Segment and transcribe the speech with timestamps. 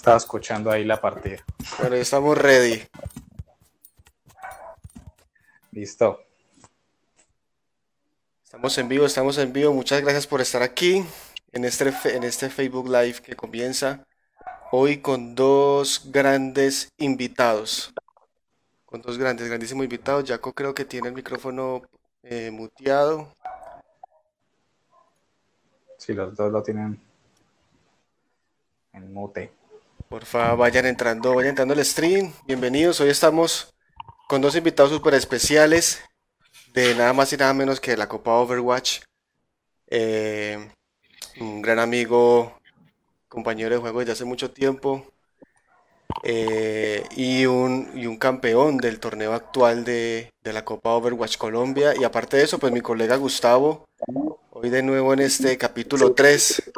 [0.00, 1.44] Estaba escuchando ahí la partida.
[1.78, 2.88] Bueno, estamos ready.
[5.72, 6.24] Listo.
[8.42, 9.74] Estamos en vivo, estamos en vivo.
[9.74, 11.04] Muchas gracias por estar aquí
[11.52, 14.06] en este, en este Facebook Live que comienza
[14.72, 17.92] hoy con dos grandes invitados.
[18.86, 20.24] Con dos grandes, grandísimos invitados.
[20.26, 21.82] Jaco creo que tiene el micrófono
[22.22, 23.36] eh, muteado.
[25.98, 26.98] Sí, los dos lo tienen
[28.94, 29.59] en mute.
[30.10, 32.32] Por favor, vayan entrando, vayan entrando al stream.
[32.44, 33.00] Bienvenidos.
[33.00, 33.72] Hoy estamos
[34.26, 36.00] con dos invitados súper especiales
[36.74, 39.02] de nada más y nada menos que la Copa Overwatch.
[39.86, 40.68] Eh,
[41.40, 42.58] un gran amigo,
[43.28, 45.06] compañero de juego desde hace mucho tiempo.
[46.24, 51.94] Eh, y, un, y un campeón del torneo actual de, de, la Copa Overwatch Colombia.
[51.96, 53.84] Y aparte de eso, pues mi colega Gustavo,
[54.50, 56.72] hoy de nuevo en este capítulo 3,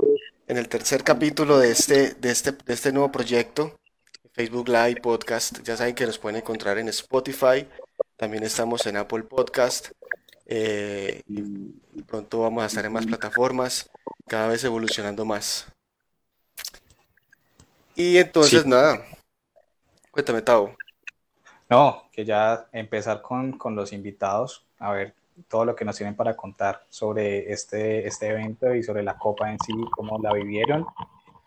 [0.52, 3.80] en el tercer capítulo de este, de este, de este nuevo proyecto,
[4.32, 5.62] Facebook Live Podcast.
[5.62, 7.66] Ya saben que nos pueden encontrar en Spotify,
[8.18, 9.92] también estamos en Apple Podcast.
[10.44, 13.88] Eh, y pronto vamos a estar en más plataformas,
[14.28, 15.68] cada vez evolucionando más.
[17.94, 19.02] Y entonces, nada,
[20.10, 20.76] cuéntame, Tavo.
[21.70, 25.14] No, que ya empezar con, con, los invitados, a ver
[25.48, 29.50] todo lo que nos tienen para contar sobre este, este evento y sobre la Copa
[29.50, 30.86] en sí, cómo la vivieron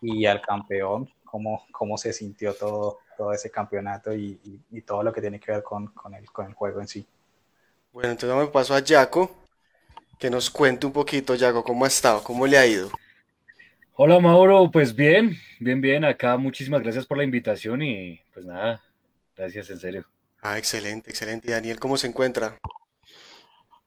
[0.01, 5.03] y al campeón, cómo, cómo se sintió todo, todo ese campeonato y, y, y todo
[5.03, 7.05] lo que tiene que ver con, con, el, con el juego en sí.
[7.91, 9.31] Bueno, entonces me paso a Jaco,
[10.19, 12.89] que nos cuente un poquito, Jaco, cómo ha estado, cómo le ha ido.
[13.95, 18.81] Hola Mauro, pues bien, bien, bien, acá muchísimas gracias por la invitación y pues nada,
[19.37, 20.05] gracias en serio.
[20.41, 21.47] Ah, excelente, excelente.
[21.47, 22.59] ¿Y Daniel cómo se encuentra?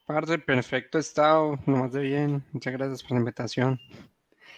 [0.09, 3.79] Parte, perfecto estado, nomás de bien, muchas gracias por la invitación.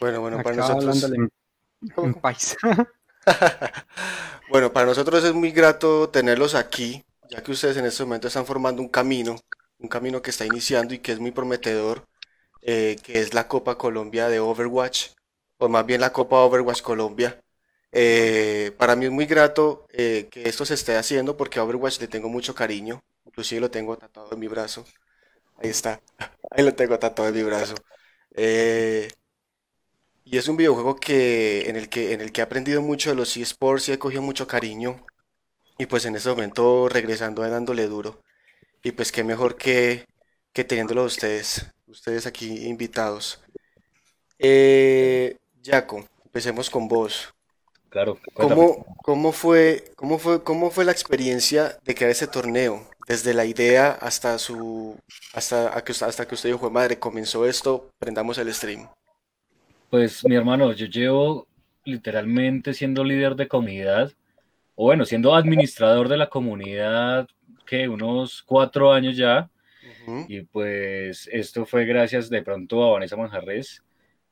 [0.01, 1.03] Bueno, bueno, para nosotros...
[1.03, 1.29] en,
[1.97, 2.57] en paisa.
[4.49, 8.47] bueno, para nosotros es muy grato tenerlos aquí, ya que ustedes en este momento están
[8.47, 9.35] formando un camino,
[9.81, 12.07] un camino que está iniciando y que es muy prometedor,
[12.63, 15.09] eh, que es la Copa Colombia de Overwatch,
[15.59, 17.43] o más bien la Copa Overwatch Colombia.
[17.91, 22.01] Eh, para mí es muy grato eh, que esto se esté haciendo porque a Overwatch
[22.01, 24.85] le tengo mucho cariño, inclusive lo tengo tatuado en mi brazo.
[25.61, 26.01] Ahí está,
[26.51, 27.75] ahí lo tengo tatuado en mi brazo.
[28.35, 29.09] Eh,
[30.25, 33.17] y es un videojuego que, en el que, en el que he aprendido mucho de
[33.17, 35.05] los eSports y he cogido mucho cariño.
[35.79, 38.23] Y pues en este momento regresando dándole duro.
[38.83, 40.07] Y pues qué mejor que,
[40.53, 43.43] que teniéndolo a ustedes, ustedes aquí invitados.
[44.39, 47.35] Eh, Jaco, empecemos con vos.
[47.89, 48.61] Claro, cuéntame.
[48.61, 52.90] ¿Cómo, cómo fue, cómo fue, cómo fue la experiencia de crear ese torneo?
[53.11, 54.97] Desde la idea hasta su,
[55.35, 58.87] hasta, a que, hasta que usted dijo, madre, comenzó esto, prendamos el stream.
[59.91, 61.49] Pues mi hermano, yo llevo
[61.85, 64.13] literalmente siendo líder de comunidad,
[64.77, 67.27] o bueno, siendo administrador de la comunidad,
[67.67, 69.51] que unos cuatro años ya,
[70.29, 73.83] y pues esto fue gracias de pronto a Vanessa Manjarres,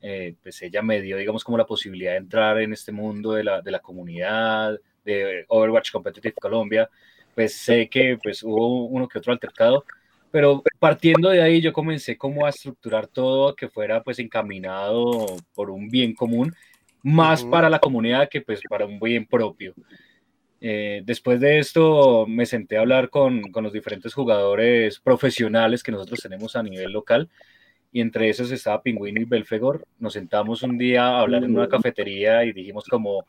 [0.01, 3.43] eh, pues ella me dio, digamos, como la posibilidad de entrar en este mundo de
[3.43, 6.89] la, de la comunidad, de Overwatch Competitive Colombia,
[7.39, 9.85] pues sé que pues hubo uno que otro altercado,
[10.33, 15.71] pero partiendo de ahí yo comencé como a estructurar todo que fuera pues encaminado por
[15.71, 16.53] un bien común,
[17.01, 17.53] más Ujú.
[17.53, 19.73] para la comunidad que pues para un bien propio.
[20.61, 25.93] Eh, después de esto me senté a hablar con, con los diferentes jugadores profesionales que
[25.93, 27.29] nosotros tenemos a nivel local
[27.93, 29.87] y entre esos estaba Pingüino y Belfegor.
[30.01, 33.27] Nos sentamos un día a hablar en una cafetería y dijimos como,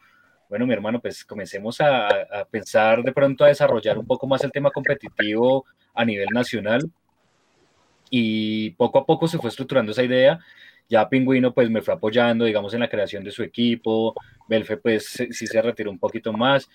[0.49, 2.09] bueno, mi hermano, pues comencemos a,
[2.49, 6.81] pensar de pronto a desarrollar un poco más el tema competitivo a nivel nacional.
[8.09, 10.39] Y poco a poco se fue estructurando esa idea.
[10.89, 14.15] Ya Pingüino pues me fue apoyando, digamos, en la creación de su equipo,
[14.47, 16.67] Belfe pues sí se retiró un poquito más.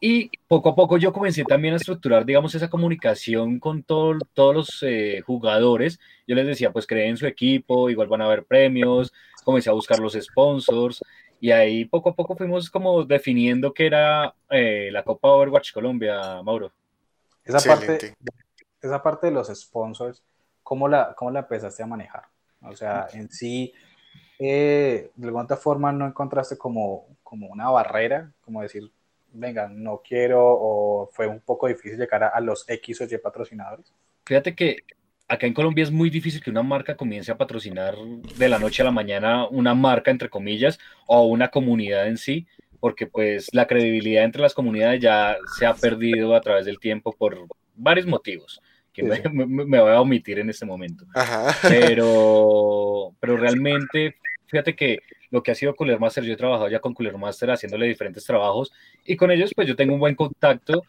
[0.00, 4.54] Y poco a poco yo comencé también a estructurar, digamos, esa comunicación con todo- todos
[4.54, 5.98] los eh, jugadores.
[6.26, 9.14] Yo les decía, pues creen su equipo, igual van a haber premios,
[9.44, 11.00] comencé a buscar los sponsors
[11.44, 16.42] y ahí poco a poco fuimos como definiendo qué era eh, la Copa Overwatch Colombia,
[16.42, 16.72] Mauro.
[17.44, 18.16] Esa parte,
[18.80, 20.22] esa parte de los sponsors,
[20.62, 22.22] ¿cómo la, cómo la empezaste a manejar?
[22.62, 23.74] O sea, en sí,
[24.38, 28.90] eh, de alguna forma no encontraste como, como una barrera, como decir,
[29.30, 33.18] venga, no quiero, o fue un poco difícil llegar a, a los X o Y
[33.18, 33.92] patrocinadores.
[34.24, 34.84] Fíjate que
[35.28, 37.96] acá en Colombia es muy difícil que una marca comience a patrocinar
[38.36, 42.46] de la noche a la mañana una marca, entre comillas, o una comunidad en sí,
[42.80, 47.14] porque pues la credibilidad entre las comunidades ya se ha perdido a través del tiempo
[47.16, 48.60] por varios motivos,
[48.92, 49.44] que Sí, me,
[49.80, 51.06] voy a omitir en este momento.
[51.14, 51.56] Ajá.
[51.68, 54.16] Pero, pero realmente,
[54.46, 55.00] fíjate que
[55.30, 58.24] lo que ha sido Cooler Master, yo he trabajado ya con Cooler Master haciéndole diferentes
[58.24, 58.70] trabajos
[59.04, 60.84] y con ellos pues yo tengo un buen contacto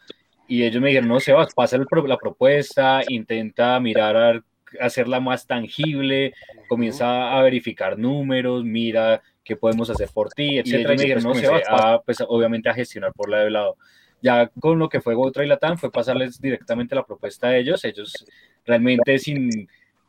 [0.47, 4.42] y ellos me dijeron, no, Sebas, pasa la propuesta, intenta mirar a
[4.80, 6.33] hacerla más tangible,
[6.68, 10.94] comienza a verificar números, mira qué podemos hacer por ti, etcétera.
[10.94, 13.75] Y, me dijeron, no, Sebas, a, pues obviamente a gestionar por la de lado.
[14.21, 17.83] Ya con lo que fue Gotra y Latam fue pasarles directamente la propuesta a ellos,
[17.83, 18.25] ellos
[18.65, 19.68] realmente sin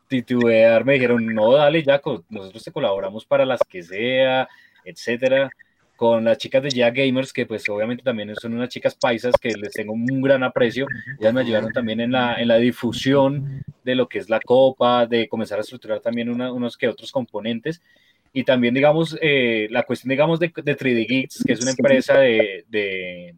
[0.09, 4.49] titubear me dijeron, no, dale, Jaco, nosotros te colaboramos para las que sea,
[4.85, 5.51] etcétera
[5.97, 9.51] con las chicas de Ya Gamers, que pues obviamente también son unas chicas paisas que
[9.51, 10.87] les tengo un gran aprecio.
[11.19, 15.07] Ellas me ayudaron también en la, en la difusión de lo que es la copa,
[15.07, 17.83] de comenzar a estructurar también unos que otros componentes.
[18.33, 22.19] Y también, digamos, eh, la cuestión, digamos, de, de 3D Geeks, que es una empresa
[22.19, 23.35] de, de,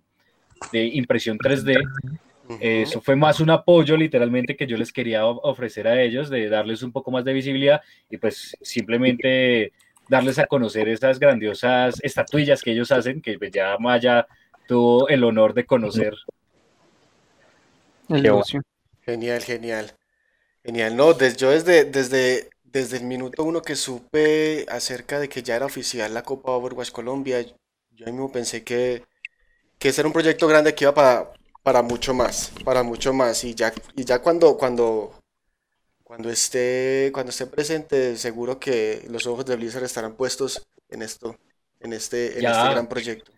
[0.72, 1.80] de impresión 3D,
[2.60, 6.82] eso fue más un apoyo literalmente que yo les quería ofrecer a ellos, de darles
[6.82, 9.72] un poco más de visibilidad y pues simplemente
[10.08, 14.26] darles a conocer esas grandiosas estatuillas que ellos hacen, que ya Maya
[14.66, 16.14] tuvo el honor de conocer.
[19.04, 19.92] Genial, genial.
[20.64, 20.96] Genial.
[20.96, 25.66] No, yo desde, desde, desde el minuto uno que supe acerca de que ya era
[25.66, 27.40] oficial la Copa Overwatch Colombia,
[27.90, 29.04] yo mismo pensé que,
[29.78, 31.32] que ese era un proyecto grande que iba para,
[31.62, 33.44] para mucho más, para mucho más.
[33.44, 35.17] Y ya, y ya cuando, cuando
[36.08, 41.36] cuando esté, cuando esté presente, seguro que los ojos de Blizzard estarán puestos en esto,
[41.80, 43.30] en este, en este gran proyecto.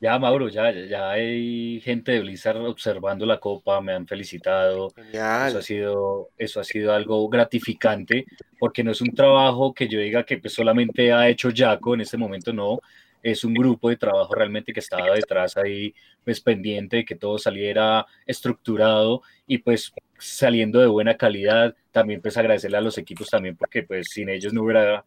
[0.00, 4.92] Ya, Mauro, ya, ya hay gente de Blizzard observando la copa, me han felicitado.
[5.12, 8.26] Eso ha sido, eso ha sido algo gratificante,
[8.60, 12.02] porque no es un trabajo que yo diga que pues, solamente ha hecho Jaco en
[12.02, 12.78] este momento, no.
[13.24, 17.38] Es un grupo de trabajo realmente que estaba detrás ahí, pues pendiente de que todo
[17.38, 21.74] saliera estructurado y pues saliendo de buena calidad.
[21.90, 25.06] También pues agradecerle a los equipos también porque pues sin ellos no hubiera,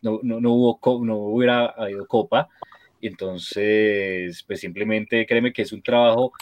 [0.00, 2.48] no, no, no hubo, no hubiera habido copa.
[3.02, 6.32] Entonces, pues simplemente créeme que es un trabajo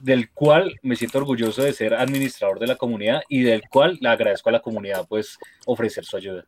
[0.00, 4.10] del cual me siento orgulloso de ser administrador de la comunidad y del cual le
[4.10, 6.44] agradezco a la comunidad pues ofrecer su ayuda.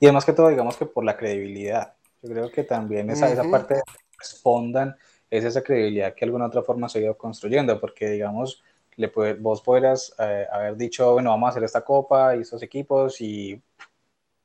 [0.00, 1.94] Y además que todo, digamos que por la credibilidad.
[2.22, 3.82] Yo creo que también esa, esa parte de
[4.18, 4.96] respondan
[5.28, 8.62] es esa credibilidad que de alguna otra forma se ha ido construyendo, porque digamos,
[8.96, 12.62] le puede, vos podrás eh, haber dicho, bueno, vamos a hacer esta copa y estos
[12.62, 13.60] equipos y,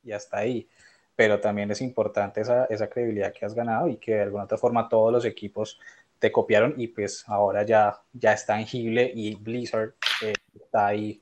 [0.04, 0.68] y hasta ahí.
[1.16, 4.58] Pero también es importante esa, esa, credibilidad que has ganado y que de alguna otra
[4.58, 5.80] forma todos los equipos
[6.20, 11.22] te copiaron y pues ahora ya, ya es tangible y Blizzard eh, está ahí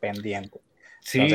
[0.00, 0.60] pendiente.
[1.00, 1.28] Sí.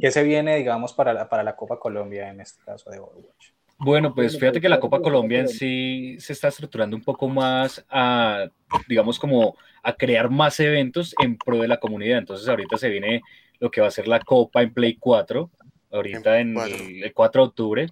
[0.00, 3.59] ¿qué se viene, digamos, para la, para la Copa Colombia en este caso de Overwatch?
[3.82, 7.84] Bueno, pues fíjate que la Copa Colombia en sí se está estructurando un poco más
[7.88, 8.46] a,
[8.86, 12.18] digamos, como a crear más eventos en pro de la comunidad.
[12.18, 13.22] Entonces ahorita se viene
[13.58, 15.50] lo que va a ser la Copa en Play 4,
[15.92, 17.86] ahorita en el, 4 de octubre.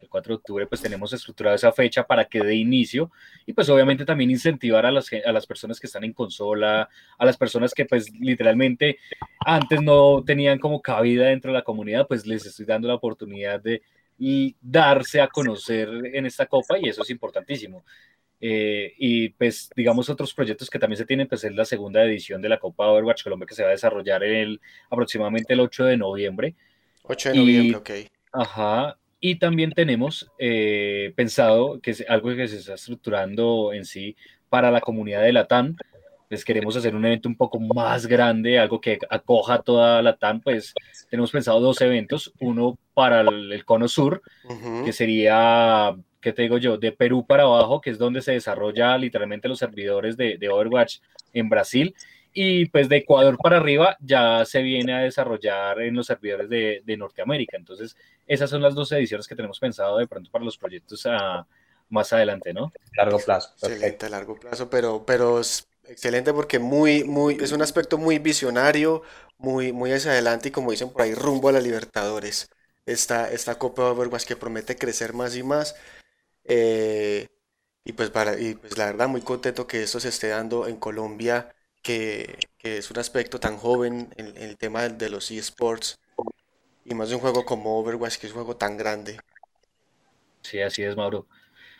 [0.00, 3.10] El 4 de octubre pues tenemos estructurada esa fecha para que dé inicio
[3.44, 6.88] y pues obviamente también incentivar a las, a las personas que están en consola,
[7.18, 8.98] a las personas que pues literalmente
[9.44, 13.60] antes no tenían como cabida dentro de la comunidad, pues les estoy dando la oportunidad
[13.60, 13.82] de
[14.18, 17.84] y darse a conocer en esta copa y eso es importantísimo.
[18.38, 22.42] Eh, y pues digamos otros proyectos que también se tienen, pues es la segunda edición
[22.42, 25.96] de la Copa Overwatch Colombia que se va a desarrollar el, aproximadamente el 8 de
[25.96, 26.54] noviembre.
[27.02, 27.90] 8 de noviembre, ok.
[28.32, 28.98] Ajá.
[29.20, 34.16] Y también tenemos eh, pensado que es algo que se está estructurando en sí
[34.50, 35.46] para la comunidad de la
[36.28, 40.40] Les queremos hacer un evento un poco más grande, algo que acoja toda la TAM,
[40.40, 40.74] pues
[41.08, 44.22] tenemos pensado dos eventos, uno para el, cono sur,
[44.84, 48.98] que sería, ¿qué te digo yo?, de Perú para abajo, que es donde se desarrolla
[48.98, 50.98] literalmente los servidores de, Overwatch
[51.32, 51.94] en Brasil,
[52.32, 56.96] y pues de Ecuador para arriba ya se viene a desarrollar en los servidores de,
[56.98, 57.56] Norteamérica.
[57.56, 61.46] Entonces, esas son las dos ediciones que tenemos pensado de pronto para los proyectos a,
[61.88, 62.72] más adelante, ¿no?
[62.96, 63.52] Largo plazo.
[63.62, 65.40] Excelente, a largo plazo, pero, pero
[65.88, 69.02] Excelente porque muy, muy, es un aspecto muy visionario,
[69.38, 72.48] muy, muy hacia adelante y como dicen por ahí, rumbo a la Libertadores.
[72.86, 75.76] Esta, esta Copa de Overwatch que promete crecer más y más.
[76.44, 77.28] Eh,
[77.84, 80.76] y, pues para, y pues la verdad muy contento que esto se esté dando en
[80.76, 85.98] Colombia, que, que es un aspecto tan joven en, el tema de, los eSports.
[86.84, 89.18] Y más de un juego como Overwatch, que es un juego tan grande.
[90.42, 91.26] Sí, así es, Mauro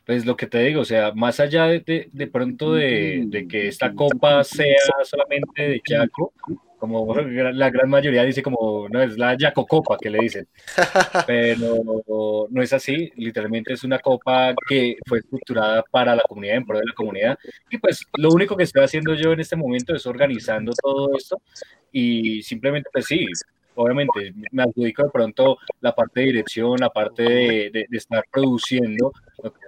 [0.06, 3.92] pues lo que te digo, o sea, más allá de, de, pronto de, que esta
[3.92, 6.32] copa sea solamente de Chaco,
[6.78, 10.46] como la gran mayoría dice como, no, es la Yaco Copa que le dicen,
[11.26, 16.66] pero no es así, literalmente es una copa que fue estructurada para la comunidad, en
[16.66, 19.92] pro de la comunidad, y pues lo único que estoy haciendo yo en este momento
[19.92, 21.42] es organizando todo esto,
[21.90, 23.26] y simplemente pues sí,
[23.76, 29.12] obviamente me adjudico de pronto la parte de dirección, la parte de, de, estar produciendo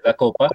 [0.05, 0.49] la copa,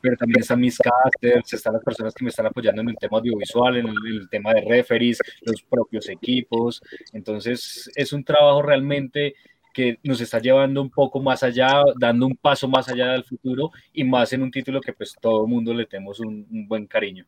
[0.00, 3.18] pero también están mis casters, están las personas que me están apoyando en el tema
[3.18, 6.80] audiovisual, en el, tema de referees, los propios equipos.
[7.12, 9.34] Entonces es un trabajo realmente
[9.72, 13.70] que nos está llevando un poco más allá, dando un paso más allá del futuro
[13.92, 17.26] y más en un título que pues todo el mundo le tenemos un buen cariño.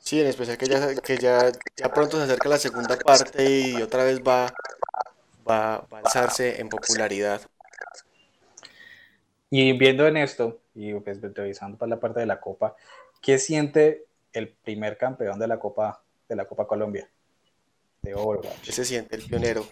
[0.00, 3.82] Sí, en especial que ya, que ya, ya pronto se acerca la segunda parte y
[3.82, 4.52] otra vez va,
[5.48, 7.40] va, va a alzarse en popularidad.
[9.50, 12.76] Y viendo en esto, y pues revisando para la parte de la Copa,
[13.20, 17.08] ¿qué siente el primer campeón de la Copa de la Copa Colombia?
[18.02, 18.60] De Overwatch.
[18.64, 19.66] ¿Qué se siente el pionero?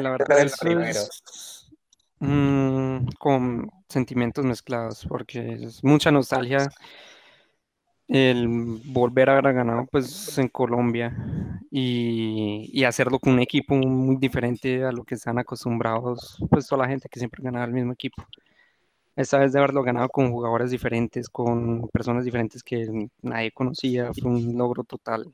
[0.00, 1.66] la verdad es,
[2.18, 6.70] mm, con sentimientos mezclados, porque es mucha nostalgia
[8.08, 8.48] el
[8.86, 11.16] volver a ganado pues en Colombia
[11.70, 16.82] y, y, hacerlo con un equipo muy diferente a lo que están acostumbrados pues toda
[16.82, 18.24] la gente que siempre ganaba el mismo equipo.
[19.16, 24.30] Esta vez de haberlo ganado con jugadores diferentes, con personas diferentes que nadie conocía, fue
[24.30, 25.32] un logro total.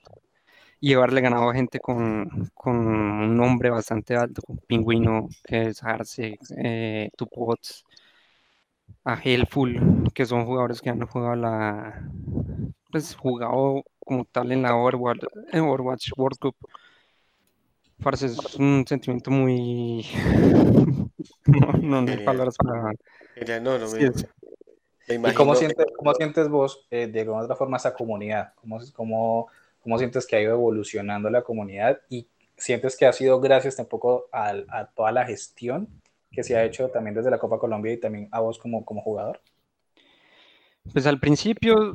[0.81, 5.83] Y haberle ganado a gente con, con un nombre bastante alto, con Pingüino, que es
[5.83, 7.85] Arce, eh, Tupots,
[9.05, 12.03] a Hellful, que son jugadores que han jugado la
[12.91, 16.57] pues jugado como tal en la Overwatch, en Overwatch World Cup.
[18.03, 20.07] Parece es un sentimiento muy
[21.47, 22.93] no, no, hay palabras para
[23.61, 23.87] no, no
[25.09, 28.53] ¿Y cómo sientes, cómo sientes vos, eh, de alguna otra forma, esa comunidad?
[28.55, 29.49] ¿Cómo, cómo,
[29.83, 32.01] ¿Cómo sientes que ha ido evolucionando la comunidad?
[32.09, 35.89] ¿Y sientes que ha sido gracias tampoco a, a toda la gestión
[36.31, 39.03] que se ha hecho también desde la Copa Colombia y también a vos como, como
[39.03, 39.41] jugador?
[40.93, 41.93] Pues al principio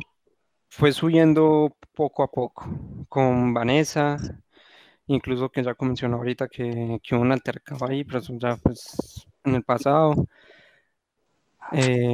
[0.69, 2.65] fue subiendo poco a poco
[3.09, 4.17] con Vanessa,
[5.07, 9.55] incluso que ya mencionó ahorita que, que un altercado ahí, pero eso ya pues en
[9.55, 10.27] el pasado.
[11.71, 12.13] Eh,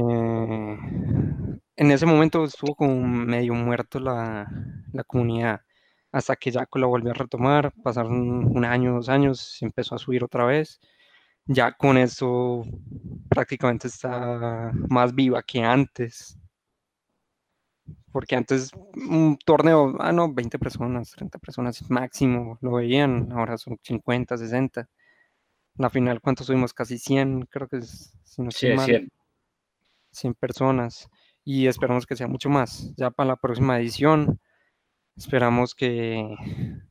[1.75, 4.47] en ese momento estuvo como medio muerto la,
[4.93, 5.61] la comunidad,
[6.11, 10.23] hasta que Jaco lo volvió a retomar, pasaron un año, dos años, empezó a subir
[10.23, 10.79] otra vez
[11.45, 12.63] ya con eso
[13.29, 16.37] prácticamente está más viva que antes.
[18.11, 23.77] Porque antes un torneo, ah, no, 20 personas, 30 personas máximo lo veían, ahora son
[23.81, 24.89] 50, 60.
[25.77, 26.73] La final, ¿cuántos subimos?
[26.73, 29.09] Casi 100, creo que es, si no 100.
[30.11, 31.09] 100 personas.
[31.43, 32.93] Y esperamos que sea mucho más.
[32.97, 34.39] Ya para la próxima edición,
[35.15, 36.35] esperamos que.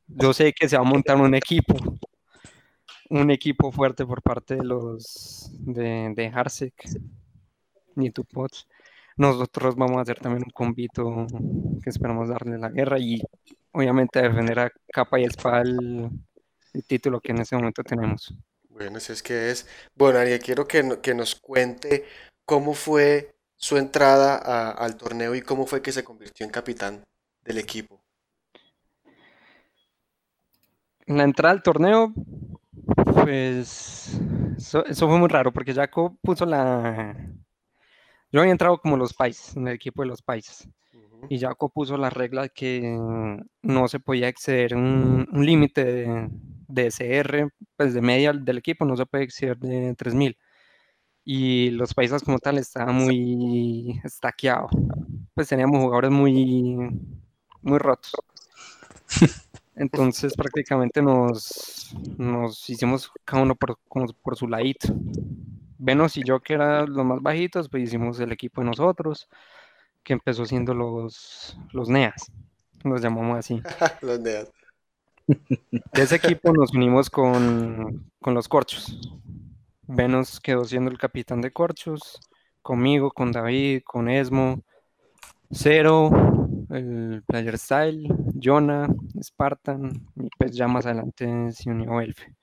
[0.07, 1.75] Yo sé que se va a montar un equipo
[3.11, 6.73] un equipo fuerte por parte de los de, de Harsek
[7.97, 8.67] y Tupots.
[9.21, 11.27] Nosotros vamos a hacer también un convito
[11.83, 13.21] que esperamos darle la guerra y
[13.71, 16.09] obviamente defender a capa y espada el,
[16.87, 18.33] título que en ese momento tenemos.
[18.67, 19.67] Bueno, si es que es.
[19.93, 22.03] Bueno, Ariel, quiero que, que nos cuente
[22.45, 27.03] cómo fue su entrada al torneo y cómo fue que se convirtió en capitán
[27.43, 28.01] del equipo.
[31.05, 32.11] La entrada al torneo
[33.13, 34.19] pues
[34.57, 37.15] eso, fue muy raro porque Jaco puso la...
[38.31, 40.67] Yo había entrado como los países, en el equipo de los países.
[41.29, 42.81] Y Jaco puso la regla que
[43.61, 46.29] no se podía exceder un, límite de,
[46.67, 50.37] de, SR, pues de media del equipo, no se puede exceder de 3000.
[51.23, 54.69] Y los países como tal estaban muy estaqueado.
[55.35, 56.89] Pues teníamos jugadores muy,
[57.61, 58.13] muy rotos.
[59.75, 63.77] Entonces prácticamente nos, nos hicimos cada uno por,
[64.21, 64.87] por su ladito.
[65.83, 69.27] Venos y yo, que eran los más bajitos, pues hicimos el equipo de nosotros,
[70.03, 72.31] que empezó siendo los, los NEAS,
[72.83, 73.59] los llamamos así.
[74.01, 74.51] los NEAS.
[75.25, 78.99] De ese equipo nos unimos con, con los Corchos.
[79.87, 82.19] Venos quedó siendo el capitán de Corchos,
[82.61, 84.61] conmigo, con David, con Esmo,
[85.49, 86.11] Cero,
[86.69, 88.07] el Player Style,
[88.39, 88.87] Jonah,
[89.19, 92.35] Spartan, y pues ya más adelante se unió Elfe.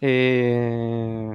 [0.00, 1.30] Eh,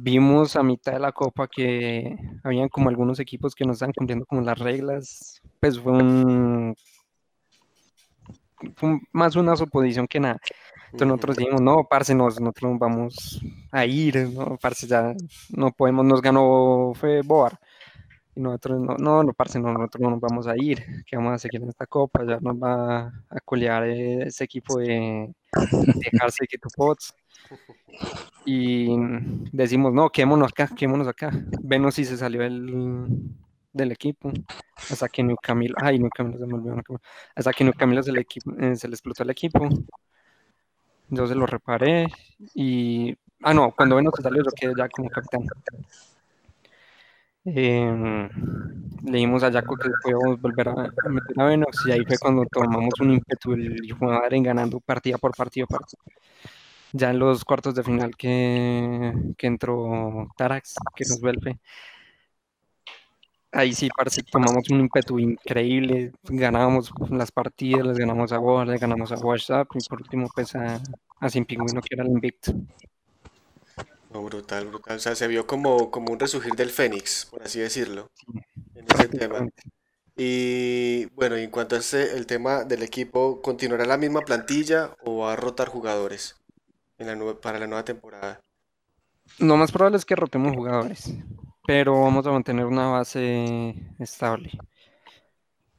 [0.00, 4.26] vimos a mitad de la copa que habían como algunos equipos que no estaban cumpliendo
[4.26, 6.74] como las reglas, pues fue un,
[8.74, 10.40] fue más una suposición que nada.
[10.86, 13.40] Entonces nosotros dijimos, no, parce, nosotros vamos
[13.70, 15.14] a ir, no, parce, ya
[15.50, 17.58] no podemos, nos ganó, fue Boar.
[18.34, 21.32] Y nosotros, no, no, no, parce, no, nosotros no nos vamos a ir, que vamos
[21.34, 25.34] a seguir en esta copa, ya nos va a colear ese equipo de
[26.12, 27.14] dejarse que tu pots.
[28.44, 28.88] Y
[29.52, 31.30] decimos, no, quémonos acá, quémonos acá.
[31.62, 33.08] Venos si se salió el,
[33.72, 34.32] del equipo.
[34.90, 36.82] Hasta que New Camilo, ay, New Camilo se me olvidó.
[37.34, 39.68] Hasta que New Camilo se le, eh, se le explotó el equipo.
[41.08, 42.06] Yo se lo reparé
[42.54, 43.16] y...
[43.42, 45.42] Ah, no, cuando Venox salió yo quedé ya como capitán.
[47.44, 48.28] Eh,
[49.04, 52.98] leímos a Jaco que podíamos volver a, meter a Venox y ahí fue cuando tomamos
[53.00, 55.66] un ímpetu el jugador en ganando partida por partido.
[56.92, 61.58] Ya en los cuartos de final que, que entró Tarax, que nos vuelve.
[63.52, 68.76] Ahí sí, parce, tomamos un ímpetu increíble, ganábamos las partidas, les ganamos a War, le
[68.76, 70.80] ganamos a WhatsApp y por último pues a,
[71.20, 72.52] a Sin Pingüino que era el invicto.
[74.12, 74.96] No, brutal, brutal.
[74.96, 78.10] O sea, se vio como, como un resurgir del Fénix, por así decirlo,
[78.74, 79.48] en ese tema.
[80.16, 84.96] Y bueno, y en cuanto a ese, el tema del equipo, ¿continuará la misma plantilla
[85.04, 86.36] o va a rotar jugadores
[86.98, 88.40] en para la nueva temporada?
[89.38, 91.14] Lo más probable es que rotemos jugadores,
[91.66, 94.52] pero vamos a mantener una base estable.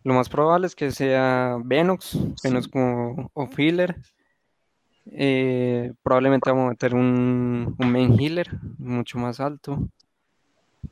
[0.03, 3.95] Lo más probable es que sea Venox, Venox como o filler
[5.11, 8.47] eh, probablemente vamos a meter un, un main healer
[8.77, 9.87] mucho más alto.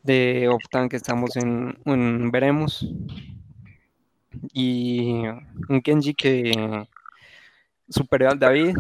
[0.03, 2.88] De Optan que estamos en, veremos.
[4.53, 5.24] Y
[5.70, 6.86] un Kenji que
[7.89, 8.77] superior al David,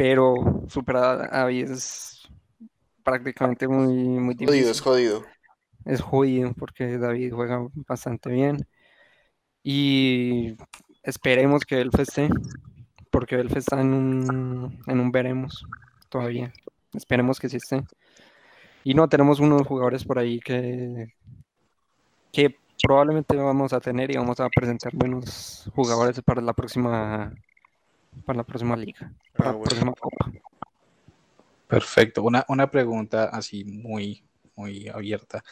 [0.00, 2.26] pero superar a David es
[3.04, 4.46] prácticamente muy, muy difícil.
[4.46, 5.24] Jodido, es jodido.
[5.84, 8.66] Es jodido porque David juega bastante bien.
[9.62, 10.56] Y
[11.02, 12.30] esperemos que él esté
[13.10, 15.66] porque Belf está en un, en un veremos
[16.08, 16.50] todavía.
[16.94, 17.84] Esperemos que sí esté.
[18.84, 21.12] Y no, tenemos unos jugadores por ahí que,
[22.32, 27.34] que probablemente vamos a tener y vamos a presentar buenos jugadores para la próxima
[28.24, 30.32] para la próxima liga, para la ah, próxima copa.
[31.66, 32.22] Perfecto.
[32.22, 34.24] Una, una pregunta así muy,
[34.56, 35.42] muy abierta.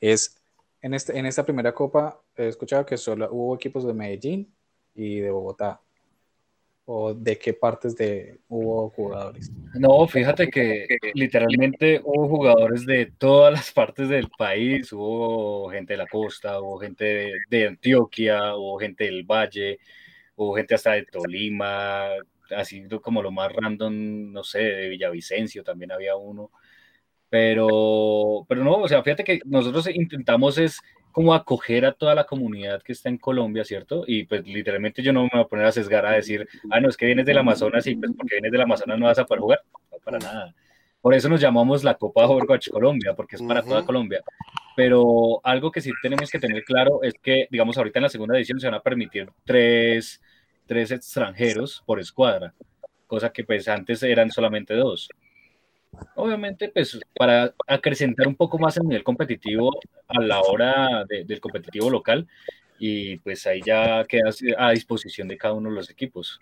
[0.00, 0.42] Es,
[0.80, 4.54] en, este, en esta primera copa he escuchado que solo hubo equipos de Medellín
[4.94, 5.80] y de Bogotá
[6.86, 9.50] o de qué partes de hubo jugadores?
[9.74, 15.96] No, fíjate que literalmente hubo jugadores de todas las partes del país, hubo gente de
[15.98, 19.80] la costa, hubo gente de, Antioquia, hubo gente del Valle,
[20.36, 22.08] hubo gente hasta de Tolima,
[22.56, 26.50] así como lo más random, no sé, de Villavicencio también había uno.
[27.28, 32.24] Pero, pero no, o sea, fíjate que nosotros intentamos es como acoger a toda la
[32.24, 34.04] comunidad que está en Colombia, ¿cierto?
[34.06, 36.90] Y pues literalmente yo no me voy a poner a sesgar a decir, ah, no,
[36.90, 39.40] es que vienes del Amazonas y pues porque vienes del Amazonas no vas a poder
[39.40, 39.60] jugar.
[39.90, 40.54] No, para nada.
[41.00, 44.22] Por eso nos llamamos la Copa Overwatch Colombia, porque es para toda Colombia.
[44.76, 48.36] Pero algo que sí tenemos que tener claro es que, digamos, ahorita en la segunda
[48.36, 50.20] edición se van a permitir tres,
[50.66, 52.54] tres extranjeros por escuadra,
[53.06, 55.08] cosa que pues antes eran solamente dos.
[56.14, 61.88] Obviamente, pues para acrecentar un poco más el nivel competitivo a la hora del competitivo
[61.88, 62.26] local
[62.78, 66.38] y pues ahí ya queda a disposición de cada uno de los equipos.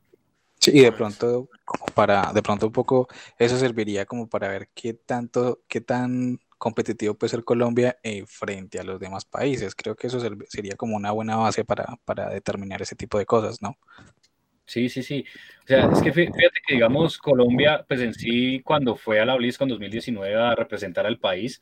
[0.59, 1.49] Sí, y de pronto,
[1.95, 3.07] para, de pronto un poco,
[3.39, 8.81] eso serviría como para ver qué tanto, qué tan competitivo puede ser Colombia eh, frente
[8.81, 9.75] a los demás países.
[9.75, 13.61] Creo que eso sería como una buena base para, para determinar ese tipo de cosas,
[13.61, 13.77] ¿no?
[14.65, 15.27] Sí, sí, sí.
[15.63, 19.37] O sea, es que fíjate que, digamos, Colombia, pues en sí, cuando fue a la
[19.37, 21.61] BlizzCon 2019 a representar al país,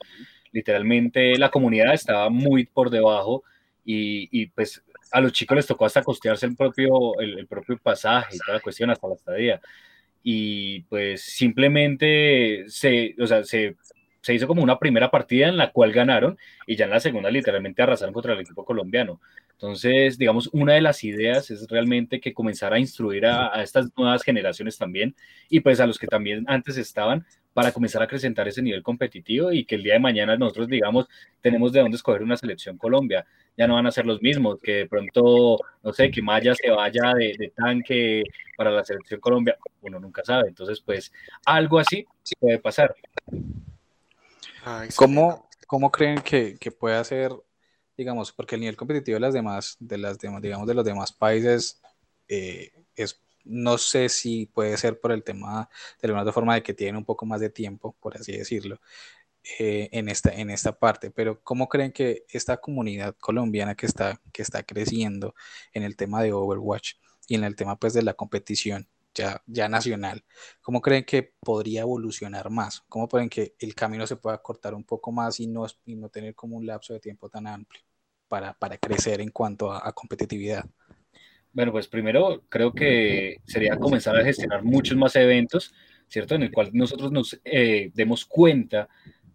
[0.52, 3.42] literalmente la comunidad estaba muy por debajo
[3.84, 8.36] y, y pues a los chicos les tocó hasta costearse el propio, el, propio pasaje
[8.36, 9.60] y toda la cuestión hasta la estadía.
[10.22, 13.74] Y pues simplemente se, o sea, se,
[14.22, 17.30] se hizo como una primera partida en la cual ganaron y ya en la segunda
[17.30, 19.20] literalmente arrasaron contra el equipo colombiano.
[19.50, 24.22] Entonces, digamos, una de las ideas es realmente que comenzar a instruir a, estas nuevas
[24.22, 25.14] generaciones también
[25.48, 29.52] y pues a los que también antes estaban para comenzar a acrecentar ese nivel competitivo
[29.52, 31.06] y que el día de mañana nosotros, digamos,
[31.40, 33.26] tenemos de dónde escoger una selección Colombia.
[33.56, 36.70] Ya no van a ser los mismos, que de pronto, no sé, que Maya se
[36.70, 38.22] vaya de, tanque
[38.56, 40.48] para la selección Colombia, uno nunca sabe.
[40.48, 41.12] Entonces, pues
[41.44, 42.06] algo así
[42.40, 42.94] puede pasar.
[44.96, 47.32] ¿Cómo, ¿Cómo creen que, que puede ser
[47.96, 51.12] digamos, porque el nivel competitivo de las demás, de las demás, digamos, de los demás
[51.12, 51.80] países,
[52.28, 55.68] eh, es, no sé si puede ser por el tema
[56.00, 58.80] de alguna forma de que tienen un poco más de tiempo, por así decirlo,
[59.58, 64.20] eh, en, esta, en esta parte, pero ¿cómo creen que esta comunidad colombiana que está,
[64.32, 65.34] que está creciendo
[65.72, 66.94] en el tema de Overwatch
[67.26, 70.24] y en el tema pues de la competición, ya, ya nacional,
[70.60, 72.82] ¿cómo creen que podría evolucionar más?
[72.88, 76.08] ¿Cómo pueden que el camino se pueda cortar un poco más y no, y no
[76.08, 77.82] tener como un lapso de tiempo tan amplio
[78.28, 80.64] para, para crecer en cuanto a, competitividad?
[81.52, 85.74] Bueno, pues primero creo que sería comenzar a gestionar muchos más eventos,
[86.08, 86.34] ¿cierto?
[86.34, 88.88] En el cual nosotros nos eh, demos cuenta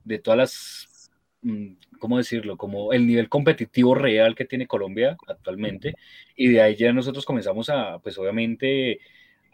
[0.04, 1.12] de todas las,
[1.42, 2.58] mm, ¿cómo decirlo?
[2.58, 5.94] Como el nivel competitivo real que tiene Colombia actualmente.
[6.36, 9.00] Y de ahí ya nosotros comenzamos a, pues obviamente,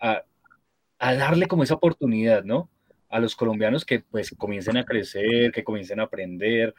[0.03, 2.69] a, darle como esa oportunidad, ¿no?
[3.09, 6.73] A los colombianos que pues comiencen a crecer, que comiencen a aprender.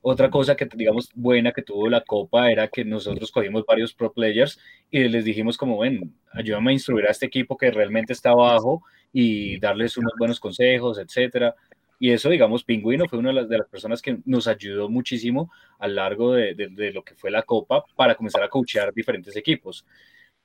[0.00, 4.12] Otra cosa que, digamos, buena que tuvo la Copa era que nosotros cogimos varios pro
[4.12, 4.58] players
[4.90, 8.82] y les dijimos como, ven, ayúdame a instruir a este equipo que realmente está abajo
[9.12, 11.54] y darles unos buenos consejos, etcétera.
[11.98, 15.94] Y eso, digamos, Pingüino fue una de las, personas que nos ayudó muchísimo a lo
[15.94, 19.86] largo de, de, de, lo que fue la Copa para comenzar a coachear diferentes equipos.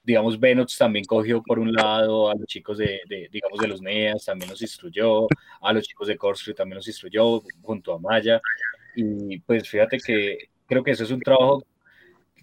[0.10, 3.00] Digamos, Venots también cogió por un lado a los chicos de,
[3.32, 5.28] digamos, de los NEAS, también los instruyó,
[5.62, 8.42] a los chicos de Corstry también los instruyó, junto a Maya.
[8.96, 11.64] Y pues fíjate que creo que eso es un trabajo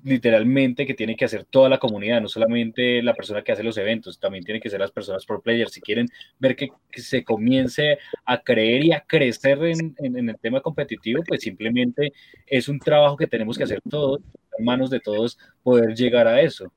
[0.05, 3.77] literalmente que tiene que hacer toda la comunidad, no solamente la persona que hace los
[3.79, 5.73] eventos, también tiene que ser las personas por players.
[5.73, 6.07] Si quieren
[6.39, 11.25] ver que, se comience a creer y a crecer en, en, en, el tema competitivo,
[11.27, 12.13] pues simplemente
[12.47, 14.21] es un trabajo que tenemos que hacer todos,
[14.57, 16.73] en manos de todos, poder llegar a eso.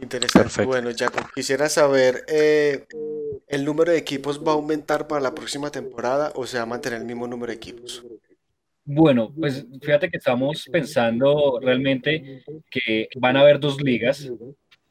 [0.00, 0.44] Interesante.
[0.44, 0.68] Perfecto.
[0.68, 2.86] Bueno, Jacob, quisiera saber, eh,
[3.48, 6.66] ¿el número de equipos va a aumentar para la próxima temporada o se va a
[6.66, 8.04] mantener el mismo número de equipos?
[8.84, 14.30] Bueno, pues fíjate que estamos pensando realmente que van a haber dos ligas,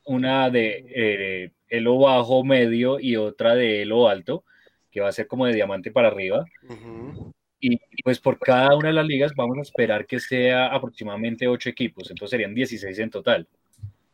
[0.03, 4.43] una de eh, elo bajo medio y otra de elo alto,
[4.91, 6.45] que va a ser como de diamante para arriba.
[6.69, 7.33] Uh -huh.
[7.59, 11.69] Y pues por cada una de las ligas vamos a esperar que sea aproximadamente ocho
[11.69, 13.47] equipos, entonces serían 16 en total.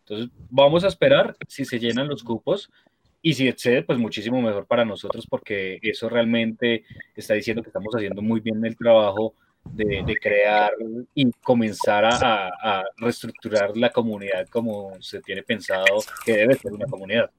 [0.05, 2.69] Entonces vamos a esperar si se llenan los cupos
[3.21, 6.83] y si excede, pues muchísimo mejor para nosotros porque eso realmente
[7.15, 10.73] está diciendo que estamos haciendo muy bien el trabajo de, de, crear
[11.15, 15.85] y comenzar a, a, reestructurar la comunidad como se tiene pensado
[16.25, 17.31] que debe ser una comunidad.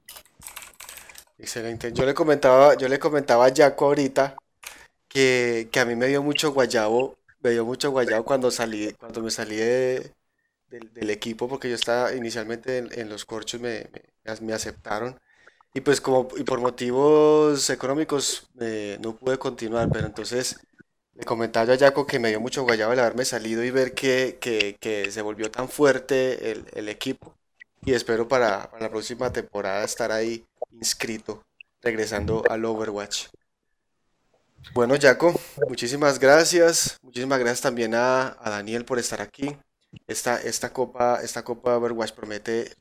[1.37, 1.93] Excelente.
[1.93, 4.35] Yo le comentaba, yo le comentaba a Jaco ahorita
[5.07, 9.21] que, que, a mí me dio mucho guayabo, me dio mucho guayabo cuando salí, cuando
[9.21, 10.11] me salí de,
[10.69, 13.89] del, del, equipo, porque yo estaba inicialmente en, en los corchos, me,
[14.23, 15.19] me, me, aceptaron.
[15.73, 20.57] Y pues como y por motivos económicos eh, no pude continuar, pero entonces
[21.15, 24.37] le comentaba a Jaco que me dio mucho guayabo el haberme salido y ver que,
[24.39, 27.35] que, que se volvió tan fuerte el, el equipo.
[27.85, 31.43] Y espero para, para, la próxima temporada estar ahí inscrito,
[31.81, 33.27] regresando al Overwatch.
[34.73, 36.97] Bueno, Jaco, muchísimas gracias.
[37.01, 39.55] Muchísimas gracias también a, a Daniel por estar aquí.
[40.07, 42.71] Esta, esta, copa, esta copa Overwatch promete,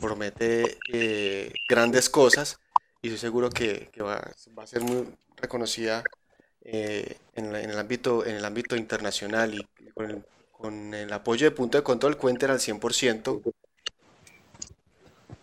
[0.00, 2.58] promete eh, grandes cosas
[3.02, 6.04] y estoy seguro que, que va, va, a ser muy reconocida
[6.62, 11.46] eh, en, en, el ámbito, en el ámbito internacional y con el, con el apoyo
[11.46, 13.42] de punto de control cuenten al 100%.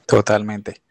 [0.05, 0.81] Totalmente.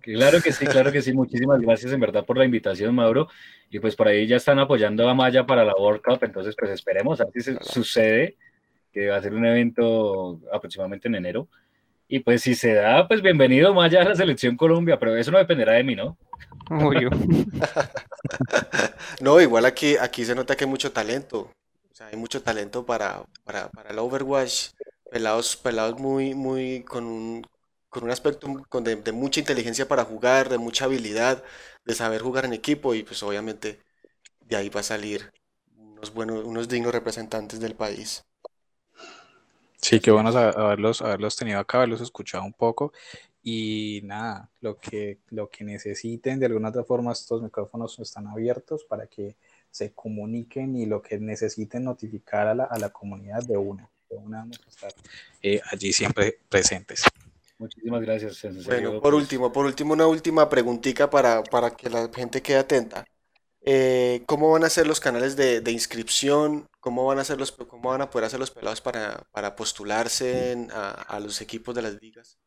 [0.00, 1.12] Claro que sí, claro que sí.
[1.12, 3.28] Muchísimas gracias en verdad por la invitación, Mauro.
[3.70, 6.70] Y pues por ahí ya están apoyando a Maya para la World Cup, entonces pues
[6.72, 8.36] esperemos a ver si se sucede,
[8.92, 11.48] que va a ser un evento aproximadamente en enero.
[12.08, 15.38] Y pues si se da, pues bienvenido Maya a la selección Colombia, pero eso no
[15.38, 16.18] dependerá de mí, ¿no?
[16.70, 17.10] Obvio.
[19.20, 21.50] no, igual aquí, aquí se nota que hay mucho talento.
[21.90, 24.70] O sea, hay mucho talento para, para, para el Overwatch.
[25.10, 27.46] Pelados, pelados muy, muy con un,
[27.88, 31.42] con un aspecto con de, de, mucha inteligencia para jugar, de mucha habilidad,
[31.84, 33.80] de saber jugar en equipo y pues obviamente
[34.40, 35.32] de ahí va a salir
[35.76, 38.24] unos buenos, unos dignos representantes del país.
[39.82, 42.92] Sí, qué bueno haberlos, haberlos tenido acá, haberlos escuchado un poco
[43.42, 48.84] y nada, lo que, lo que necesiten, de alguna otra forma estos micrófonos están abiertos
[48.84, 49.36] para que
[49.70, 54.16] se comuniquen y lo que necesiten notificar a la, a la comunidad de una, de
[54.16, 54.92] una vamos a estar
[55.42, 57.02] eh, allí siempre presentes.
[57.58, 58.64] Muchísimas gracias.
[58.64, 63.04] Bueno, por último, por último, una última preguntita para, para que la gente quede atenta.
[63.64, 66.66] Eh, ¿Cómo van a ser los canales de, de, inscripción?
[66.80, 70.50] ¿Cómo van a ser los, cómo van a poder hacer los pelados para, para postularse
[70.52, 72.38] en, a, a, los equipos de las ligas?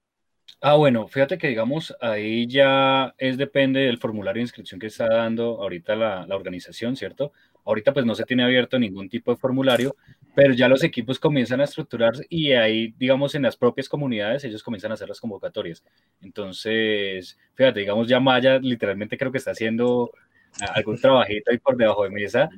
[0.60, 5.08] Ah, bueno, fíjate que digamos, ahí ya es depende del formulario de inscripción que está
[5.08, 7.32] dando ahorita la, la organización, ¿cierto?
[7.64, 9.96] Ahorita pues no se tiene abierto ningún tipo de formulario,
[10.36, 14.64] pero ya los equipos comienzan a estructurarse y ahí, digamos, en las propias comunidades ellos
[14.64, 15.84] comienzan a hacer las convocatorias.
[16.22, 20.12] Entonces, fíjate, digamos, ya Maya literalmente creo que está haciendo
[20.74, 22.50] algún trabajito ahí por debajo de mesa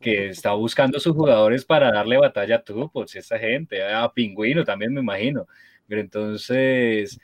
[0.00, 4.64] que está buscando sus jugadores para darle batalla a tú, pues esa gente, a Pingüino
[4.64, 5.46] también me imagino.
[5.86, 7.18] Pero entonces,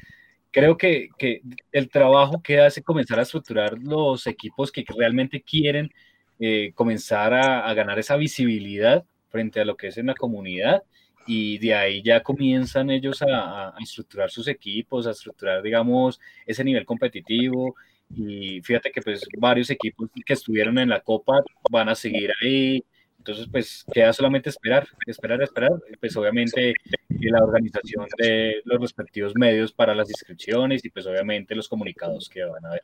[0.51, 1.41] creo que, que
[1.73, 5.91] el trabajo que hace comenzar a estructurar los equipos que realmente quieren
[6.39, 10.83] eh, comenzar a, ganar esa visibilidad frente a lo que es en la comunidad
[11.27, 16.85] y de ahí ya comienzan ellos a estructurar sus equipos, a estructurar, digamos, ese nivel
[16.85, 17.75] competitivo
[18.11, 22.85] y fíjate que pues varios equipos que estuvieron en la Copa van a seguir ahí,
[23.19, 26.75] entonces pues queda solamente esperar, esperar, esperar, pues obviamente
[27.09, 32.45] la organización de los respectivos medios para las inscripciones y pues obviamente los comunicados que
[32.45, 32.83] van a haber.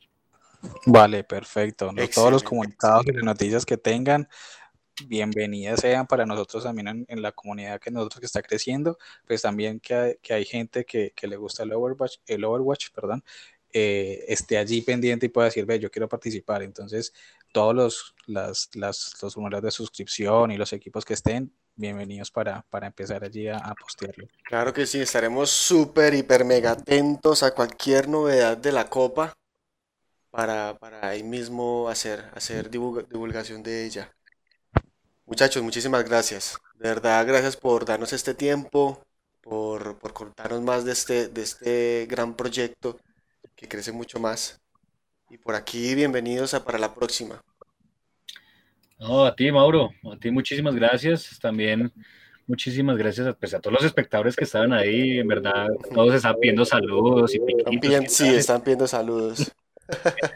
[0.86, 1.92] Vale, perfecto.
[1.92, 4.28] No, todos los comunicados y las noticias que tengan,
[5.06, 9.42] bienvenidas sean para nosotros también en, en la comunidad que nosotros que está creciendo, pues
[9.42, 13.24] también que hay, que hay gente que, que le gusta el Overwatch, el Overwatch, perdón,
[13.72, 16.62] eh, esté allí pendiente y pueda decir, ve, yo quiero participar.
[16.62, 17.12] Entonces,
[17.52, 18.14] todos los,
[18.74, 23.48] las, los números de suscripción y los equipos que estén, bienvenidos para, para empezar allí
[23.48, 24.28] a, a postearlo.
[24.44, 29.34] Claro que sí, estaremos súper, hiper, mega atentos a cualquier novedad de la copa
[30.30, 34.10] para, para ahí mismo hacer, hacer divulga- divulgación de ella.
[35.26, 36.58] Muchachos, muchísimas gracias.
[36.74, 39.02] De verdad, gracias por darnos este tiempo,
[39.40, 42.98] por, por contarnos más de este, de este gran proyecto
[43.62, 44.60] que crece mucho más.
[45.30, 47.40] Y por aquí, bienvenidos a para la próxima.
[48.98, 51.38] No, a ti, Mauro, a ti muchísimas gracias.
[51.40, 51.92] También
[52.48, 55.20] muchísimas gracias a, pues, a todos los espectadores que estaban ahí.
[55.20, 58.12] En verdad, todos están pidiendo saludos y piquitos.
[58.12, 59.52] sí, están pidiendo saludos.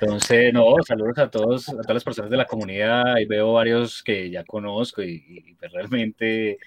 [0.00, 3.14] Entonces, no, saludos a todos, a todas las personas de la comunidad.
[3.16, 6.58] Ahí veo varios que ya conozco y, y, pues, realmente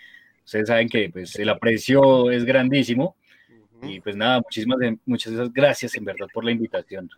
[0.44, 3.16] ustedes saben que pues, el aprecio es grandísimo.
[3.82, 7.10] Y pues nada, muchísimas, muchas gracias en verdad por la invitación.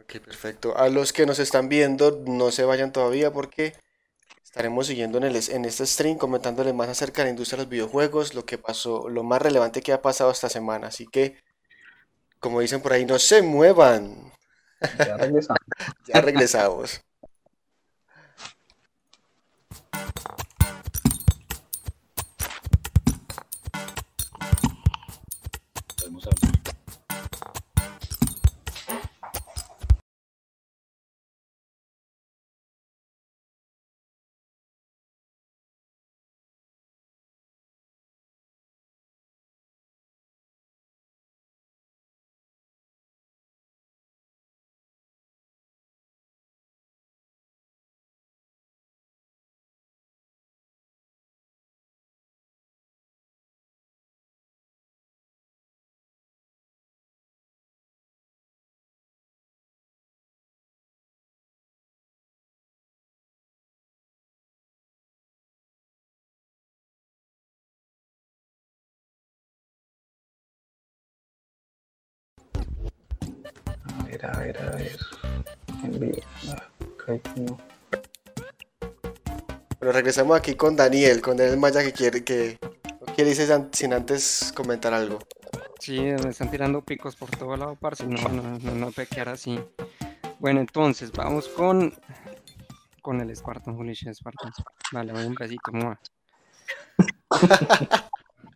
[0.00, 0.76] Ok, perfecto.
[0.76, 3.74] A los que nos están viendo, no se vayan todavía porque
[4.42, 7.70] estaremos siguiendo en el, en este stream comentándoles más acerca de la industria de los
[7.70, 10.88] videojuegos, lo que pasó, lo más relevante que ha pasado esta semana.
[10.88, 11.38] Así que,
[12.40, 14.32] como dicen por ahí, no se muevan.
[14.98, 15.60] Ya regresamos.
[16.06, 17.02] Ya regresamos.
[74.18, 74.98] Ver, a ver, a ver.
[75.84, 76.22] Envío.
[76.80, 77.58] Ok, no.
[79.78, 82.58] Pero regresamos aquí con Daniel, con Daniel Maya que quiere que
[83.14, 85.18] quiere san- sin antes comentar algo.
[85.78, 88.04] Sí, me están tirando picos por todo lado, parce.
[88.04, 89.60] No, no, no, no puede quedar así.
[90.40, 91.94] Bueno, entonces vamos con
[93.02, 94.52] con el Spartan, shit, Spartan.
[94.92, 95.98] Vale, voy un besito, mua.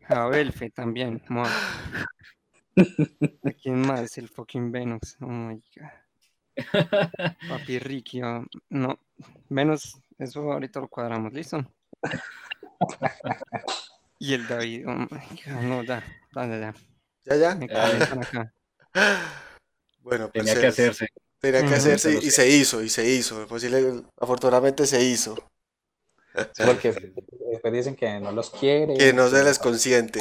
[0.08, 1.48] A Belfe también, mua.
[3.44, 4.16] ¿A quién más?
[4.18, 5.16] El fucking Venus.
[5.20, 5.88] Oh my god.
[7.48, 8.98] Papi Ricky, ah, no.
[9.48, 11.64] Venus, eso ahorita lo cuadramos, ¿listo?
[14.18, 16.02] Y el David, oh my god, no, ya,
[16.34, 16.74] ya, ya.
[17.24, 17.54] ¿Ya, ya?
[17.54, 18.54] Me calientan acá.
[20.00, 21.06] Bueno, pues Tenía que se- hacerse.
[21.38, 23.46] tenía que hacerse y se hizo, y se hizo.
[23.46, 25.34] Posible, afortunadamente se hizo.
[26.54, 26.92] Sí, porque
[27.50, 28.96] después dicen que no los quiere.
[28.96, 30.20] Que no se les consiente.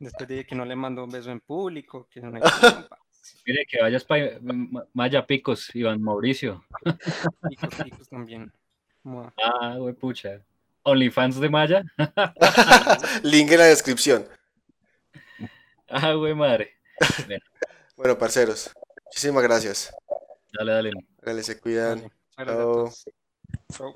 [0.00, 2.42] Después dije que no le mando un beso en público, que no hay
[3.44, 4.38] Mire, que vayas para
[4.92, 6.64] Maya Picos, Iván Mauricio.
[7.48, 8.52] picos, picos también.
[9.02, 9.32] Mua.
[9.42, 10.40] Ah, güey, pucha.
[10.82, 11.82] OnlyFans de Maya.
[13.22, 14.26] Link en la descripción.
[15.88, 16.76] Ah, güey, madre.
[17.96, 18.70] Bueno, parceros,
[19.06, 19.92] muchísimas gracias.
[20.52, 20.92] Dale, dale.
[21.22, 22.10] Dale, se cuidan.
[22.36, 22.46] Chao.
[22.46, 23.04] todos.
[23.72, 23.94] Chao.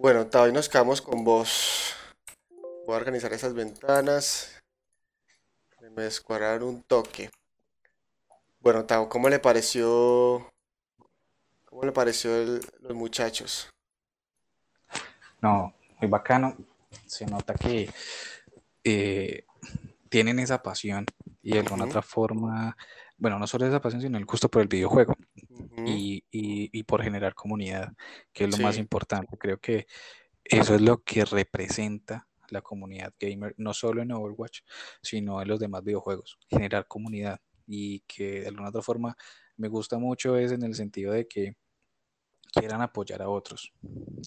[0.00, 1.94] Bueno, hoy nos quedamos con vos.
[2.86, 4.58] Voy a organizar esas ventanas.
[5.94, 7.28] Me descuadraron un toque.
[8.60, 10.50] Bueno, Tao, ¿cómo le pareció?
[11.66, 13.68] ¿Cómo le pareció el- los muchachos?
[15.42, 16.56] No, muy bacano.
[17.06, 17.90] Se nota que
[18.84, 19.44] eh,
[20.08, 21.04] tienen esa pasión
[21.42, 22.74] y de alguna otra forma,
[23.20, 25.14] bueno, no solo esa pasión, sino el gusto por el videojuego
[25.86, 27.92] y, y- y por generar comunidad,
[28.32, 29.36] que es lo más importante.
[29.38, 29.86] Creo que
[30.44, 34.60] eso es lo que representa la comunidad gamer, no solo en Overwatch,
[35.02, 39.16] sino en los demás videojuegos, generar comunidad y que de alguna otra forma
[39.56, 41.56] me gusta mucho es en el sentido de que
[42.52, 43.72] quieran apoyar a otros,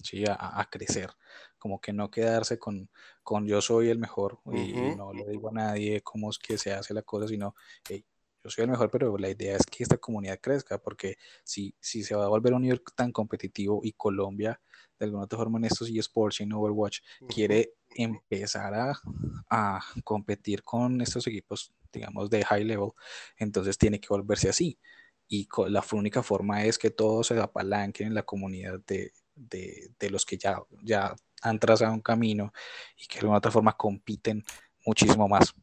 [0.02, 0.24] ¿sí?
[0.26, 1.10] a, a- crecer,
[1.58, 2.90] como que no quedarse con,
[3.22, 6.72] con yo soy el mejor y, no le digo a nadie cómo es que se
[6.72, 7.54] hace la cosa, sino
[7.88, 8.04] "Hey,
[8.44, 12.04] yo soy el mejor, pero la idea es que esta comunidad crezca, porque si, si
[12.04, 14.60] se va a volver un nivel tan competitivo y Colombia,
[14.98, 19.00] de alguna otra forma en estos eSports y en Overwatch, quiere empezar a,
[19.48, 22.90] a, competir con estos equipos, digamos, de high level,
[23.38, 24.78] entonces tiene que volverse así.
[25.26, 30.10] Y la única forma es que todos se apalanquen en la comunidad de, de, de
[30.10, 32.52] los que ya, ya han trazado un camino
[32.98, 34.44] y que de alguna otra forma compiten
[34.84, 35.54] muchísimo más.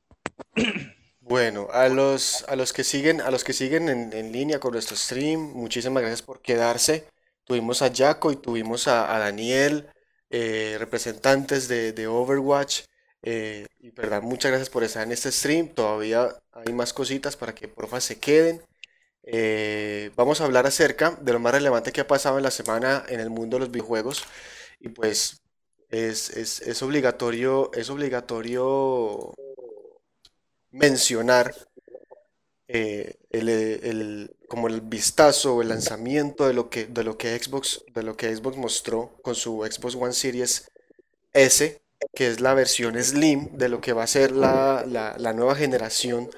[1.31, 4.73] Bueno, a los, a los que siguen, a los que siguen en, en línea con
[4.73, 7.05] nuestro stream, muchísimas gracias por quedarse.
[7.45, 9.87] Tuvimos a Jaco y tuvimos a, Daniel,
[10.29, 12.81] eh, representantes de, de Overwatch.
[13.21, 15.69] eh, y verdad, muchas gracias por estar en este stream.
[15.69, 18.61] Todavía hay más cositas para que porfa se queden.
[19.23, 23.05] Eh, vamos a hablar acerca de lo más relevante que ha pasado en la semana
[23.09, 24.25] en el mundo de los videojuegos.
[24.81, 25.41] Y pues
[25.89, 29.33] es, es, es obligatorio, es obligatorio
[30.71, 31.53] mencionar
[32.67, 37.37] eh, el, el- como el vistazo o el lanzamiento de lo que, de lo que
[37.39, 40.67] Xbox, de lo que Xbox mostró con su Xbox One Series
[41.33, 41.81] S,
[42.15, 45.55] que es la versión Slim de lo que va a ser la, la- la nueva
[45.55, 46.29] generación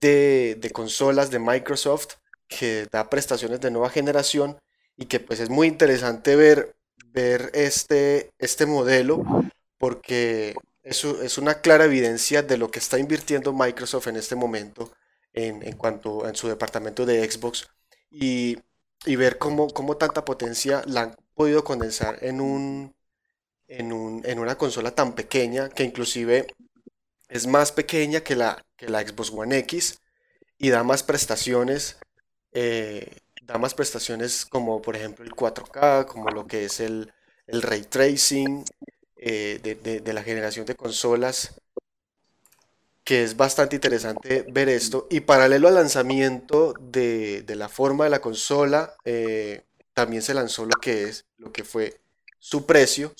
[0.00, 2.14] de, de consolas de Microsoft,
[2.48, 4.58] que da prestaciones de nueva generación
[4.96, 6.74] y que pues es muy interesante ver,
[7.06, 9.22] ver este, este modelo
[9.78, 14.92] porque eso es una clara evidencia de lo que está invirtiendo Microsoft en este momento
[15.32, 17.68] en, en cuanto en su departamento de Xbox
[18.10, 18.58] y,
[19.06, 22.94] y ver cómo, cómo tanta potencia la han podido condensar en un,
[23.68, 26.46] en un, en una consola tan pequeña que inclusive
[27.28, 30.00] es más pequeña que la, que la Xbox One X
[30.58, 31.98] y da más prestaciones,
[32.52, 37.12] eh, da más prestaciones como por ejemplo el 4K, como lo que es el,
[37.46, 38.64] el ray tracing
[39.24, 39.60] eh,
[40.04, 41.54] de, la generación de consolas,
[43.04, 45.06] que es bastante interesante ver esto.
[45.10, 49.62] Y paralelo al lanzamiento de, de la forma de la consola, eh,
[49.94, 52.00] también se lanzó lo que es, lo que fue
[52.38, 53.14] su precio,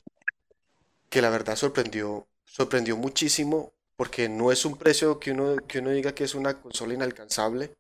[1.11, 5.91] que la verdad sorprendió, sorprendió muchísimo, porque no es un precio que uno, que uno
[5.91, 7.73] diga que es una consola inalcanzable.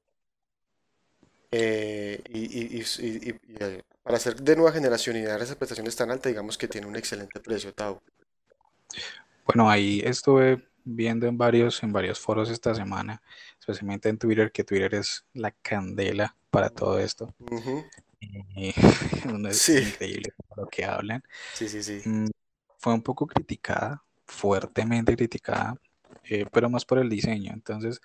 [3.58, 6.86] eh, para ser de nueva generación y dar esas prestaciones tan altas, digamos que tiene
[6.86, 8.00] un excelente precio, Tau.
[9.46, 13.22] Bueno, ahí estuve viendo en varios, en varios foros esta semana,
[13.60, 17.34] especialmente en Twitter, que Twitter es la candela para todo esto.
[17.50, 17.84] Ujú,
[18.20, 18.72] Y
[19.32, 21.22] uno es Sí, increíble lo que hablan.
[21.52, 22.02] sí, sí, sí.
[22.04, 22.28] Mm,
[22.78, 25.76] Fue un poco criticada, fuertemente criticada,
[26.24, 27.52] eh, pero más por el diseño.
[27.54, 28.00] Entonces,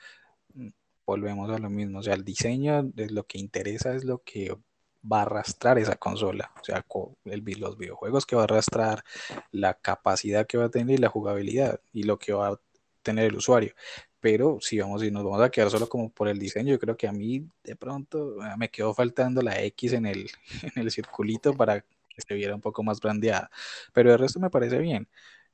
[0.55, 0.69] mm,
[1.05, 1.99] volvemos a lo mismo.
[1.99, 4.57] O sea, el diseño es lo que interesa, es lo que
[5.03, 6.51] va a arrastrar esa consola.
[6.59, 6.85] O sea,
[7.25, 9.03] el los videojuegos que va a arrastrar,
[9.51, 12.59] la capacidad que va a tener y la jugabilidad y lo que va a
[13.03, 13.73] tener el usuario.
[14.19, 16.97] Pero si vamos, si nos vamos a quedar solo como por el diseño, yo creo
[16.97, 20.29] que a mí de pronto eh, me quedó faltando la X en el,
[20.75, 23.49] en el circulito para que se viera un poco más brandeada.
[23.93, 25.07] Pero el resto me parece bien.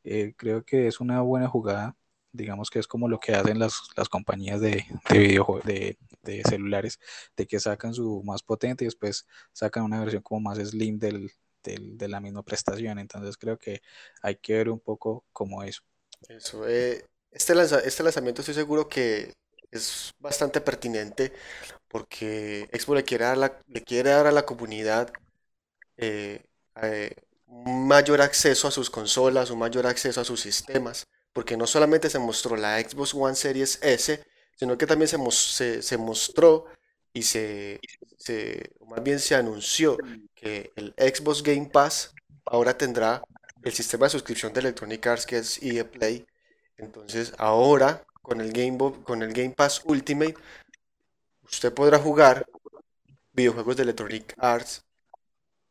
[0.03, 1.95] Eh, creo que es una buena jugada.
[2.33, 6.43] Digamos que es como lo que hacen las, las compañías de, de videojuegos, de, de
[6.43, 6.99] celulares,
[7.37, 11.31] de que sacan su más potente y después sacan una versión como más slim del,
[11.63, 12.99] de la misma prestación.
[12.99, 13.81] Entonces creo que
[14.21, 15.81] hay que ver un poco cómo es.
[16.27, 17.53] Eso, eh, este
[17.85, 19.33] este lanzamiento estoy seguro que
[19.71, 21.33] es bastante pertinente
[21.87, 25.11] porque Expo le quiere dar, le quiere dar a la comunidad
[25.97, 26.43] eh,
[26.81, 27.15] eh,
[27.47, 32.09] un mayor acceso a sus consolas, un mayor acceso a sus sistemas, porque no solamente
[32.09, 34.23] se mostró la Xbox One Series S,
[34.55, 36.65] sino que también se, se, mostró
[37.11, 37.79] y se,
[38.17, 39.97] se, más bien se anunció
[40.35, 42.13] que el Xbox Game Pass
[42.45, 43.23] ahora tendrá
[43.63, 46.25] el sistema de suscripción de Electronic Arts que es EA Play.
[46.77, 50.35] Entonces ahora con el Game, con el Game Pass Ultimate
[51.43, 52.45] usted podrá jugar
[53.31, 54.83] videojuegos de Electronic Arts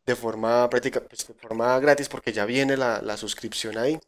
[0.04, 3.98] de forma práctica, pues, de forma gratis porque ya viene la, la suscripción ahí.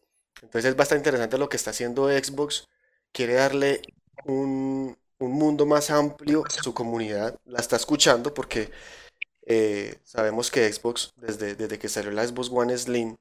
[0.43, 2.67] Entonces es bastante interesante lo que está haciendo Xbox.
[3.13, 3.83] Quiere darle
[4.25, 7.39] un, un mundo más amplio a su comunidad.
[7.45, 8.71] La está escuchando porque
[9.47, 13.17] eh, sabemos que Xbox, desde, desde que salió la Xbox One Slim,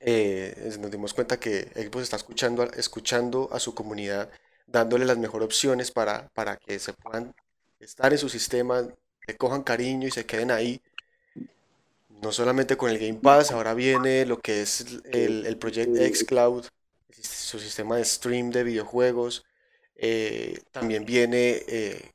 [0.00, 4.30] eh, nos dimos cuenta que Xbox está escuchando, escuchando a su comunidad,
[4.66, 7.34] dándole las mejores opciones para, para que se puedan
[7.80, 8.86] estar en su sistema,
[9.26, 10.82] le cojan cariño y se queden ahí.
[12.24, 16.24] No solamente con el Game Pass, ahora viene lo que es el, el Project X
[16.24, 16.64] Cloud,
[17.10, 19.44] su sistema de stream de videojuegos.
[19.96, 22.12] eh, también viene eh,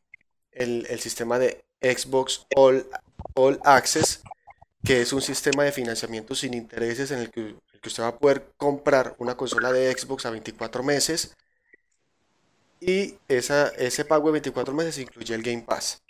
[0.52, 2.88] el, el sistema de Xbox All,
[3.36, 4.24] All Access,
[4.84, 7.56] que es un sistema de financiamiento sin intereses en el que,
[7.86, 11.36] usted va a poder comprar una consola de Xbox a 24 meses
[12.82, 16.02] y esa, ese pago de 24 meses incluye el Game Pass.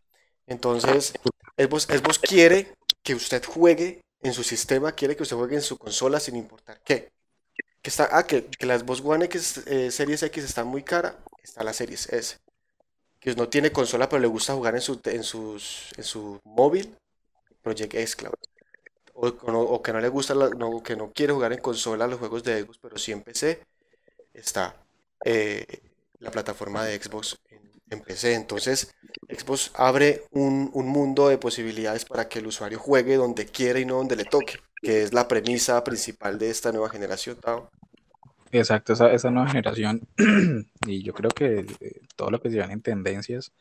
[0.47, 1.11] Entonces,
[1.57, 5.77] Xbox, Xbox quiere que usted juegue en su sistema, quiere que usted juegue en su
[5.77, 7.11] consola sin importar qué.
[7.81, 11.17] Que está, ah, que, que la Xbox One X, eh, Series X está muy cara,
[11.41, 12.37] está la Series S.
[13.19, 16.95] Que no tiene consola pero le gusta jugar en su, en sus, en su móvil,
[17.61, 18.33] Project X Cloud.
[19.13, 22.61] O, que no le gusta, no, que no quiere jugar en consola los juegos de
[22.61, 23.61] Xbox, pero sí en PC,
[24.33, 24.75] está
[25.25, 25.65] eh,
[26.19, 28.33] la plataforma de Xbox en, PC.
[28.35, 28.93] Entonces,
[29.27, 33.85] Xbox abre un, un, mundo de posibilidades para que el usuario juegue donde quiera y
[33.85, 37.37] no donde le toque, que es la premisa principal de esta nueva generación.
[38.51, 40.07] Exacto, esa, esa nueva generación,
[40.87, 43.51] y yo creo que eh, todo lo que se llama en tendencias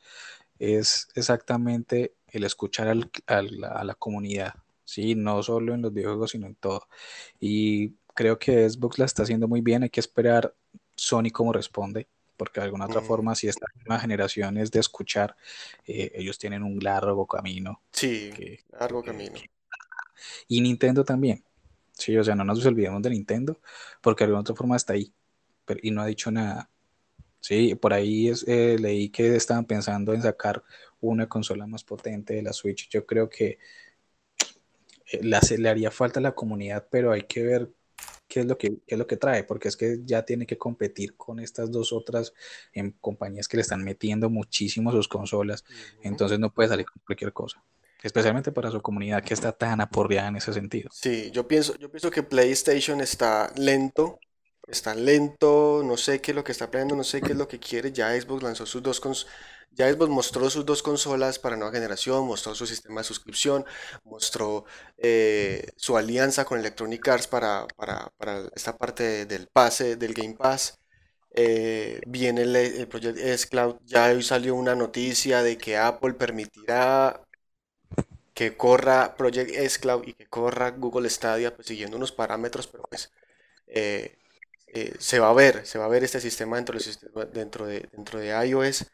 [0.59, 4.55] es exactamente el escuchar al, al, a la comunidad,
[4.85, 5.15] ¿sí?
[5.15, 6.89] No solo en los videojuegos, sino en todo.
[7.39, 10.55] Y creo que Xbox la está haciendo muy bien, hay que esperar
[10.97, 12.09] Sony cómo responde,
[12.39, 15.37] porque de alguna otra forma, si esta nueva generación es de escuchar,
[15.87, 17.83] eh, ellos tienen un largo camino.
[17.93, 18.31] Sí,
[18.79, 19.35] largo camino.
[20.47, 21.45] y Nintendo también.
[21.93, 23.61] Sí, o sea, no nos olvidemos de Nintendo,
[24.01, 25.13] porque de alguna otra forma está ahí,
[25.65, 26.71] pero, y no ha dicho nada.
[27.41, 30.63] Sí, por ahí es, eh, leí que estaban pensando en sacar
[31.01, 32.89] una consola más potente de la Switch.
[32.89, 33.59] Yo creo que
[35.11, 37.71] eh, la, le haría falta a la comunidad, pero hay que ver
[38.39, 40.57] qué es lo que, qué es lo que trae, porque es que ya tiene que
[40.57, 42.33] competir con estas dos otras
[42.73, 45.65] em, compañías que le están metiendo muchísimo sus consolas,
[46.03, 47.63] entonces no puede salir con cualquier cosa
[48.01, 50.89] especialmente para su comunidad que está tan aporreada en ese sentido.
[50.93, 54.21] Sí, yo pienso, yo pienso que PlayStation está lento,
[54.69, 57.49] está lento, no sé qué es lo que está planeando, no sé qué es lo
[57.49, 57.91] que quiere.
[57.91, 59.27] Ya Xbox lanzó sus dos cons
[59.71, 63.65] ya Xbox mostró sus dos consolas para nueva generación, mostró su sistema de suscripción,
[64.05, 64.65] mostró
[64.97, 70.35] eh, su alianza con Electronic Arts para, para, para esta parte del pase, del Game
[70.35, 70.79] Pass.
[71.35, 76.15] Eh, viene el, el proyecto S Cloud, ya hoy salió una noticia de que Apple
[76.15, 77.23] permitirá
[78.35, 82.85] que corra Project S Cloud y que corra Google Stadia, pues siguiendo unos parámetros, pero
[82.85, 83.11] pues
[83.67, 87.89] eh, se va a ver, se va a ver este sistema dentro de, dentro de,
[87.93, 88.87] dentro de iOS.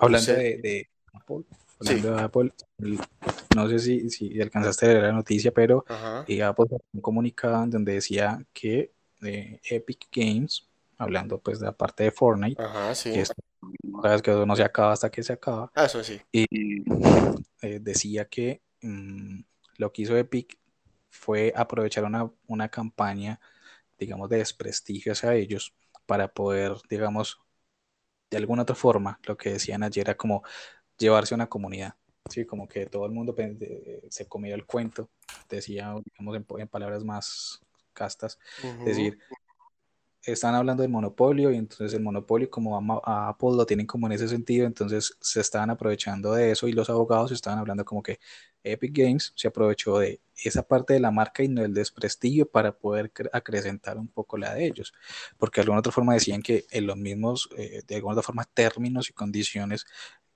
[0.00, 1.44] Hablando de, Apple,
[1.80, 2.52] hablando de Apple,
[3.54, 5.84] no sé si, si, alcanzaste a leer la noticia, pero
[6.26, 10.68] eh, Apple un comunicado en donde decía que Epic Games,
[10.98, 12.62] hablando pues de la parte de Fortnite,
[13.02, 13.32] que es
[14.02, 15.70] sabes que no se acaba hasta que se acaba.
[15.74, 16.20] Ah, eso sí.
[16.32, 16.46] Y
[17.62, 19.40] eh, decía que mm,
[19.78, 20.58] lo que hizo Epic
[21.10, 23.40] fue aprovechar una, una campaña,
[23.98, 25.74] digamos, de desprestigio hacia ellos
[26.06, 27.40] para poder, digamos,
[28.30, 30.42] de alguna otra forma, lo que decían ayer era como
[30.98, 31.94] llevarse a una comunidad.
[32.28, 33.36] Sí, como que todo el mundo
[34.08, 35.10] se comía el cuento,
[35.48, 37.60] decía, digamos, en, palabras más
[37.92, 38.38] castas,
[38.84, 39.18] decir,
[40.26, 44.12] están hablando del monopolio y entonces el monopolio como a, Apple lo tienen como en
[44.12, 48.18] ese sentido, entonces se estaban aprovechando de eso y los abogados estaban hablando como que
[48.64, 52.76] Epic Games se aprovechó de esa parte de la marca y no el desprestigio para
[52.76, 54.92] poder acrecentar un poco la de ellos,
[55.38, 58.44] porque de alguna otra forma decían que en los mismos, eh, de alguna otra forma,
[58.44, 59.86] términos y condiciones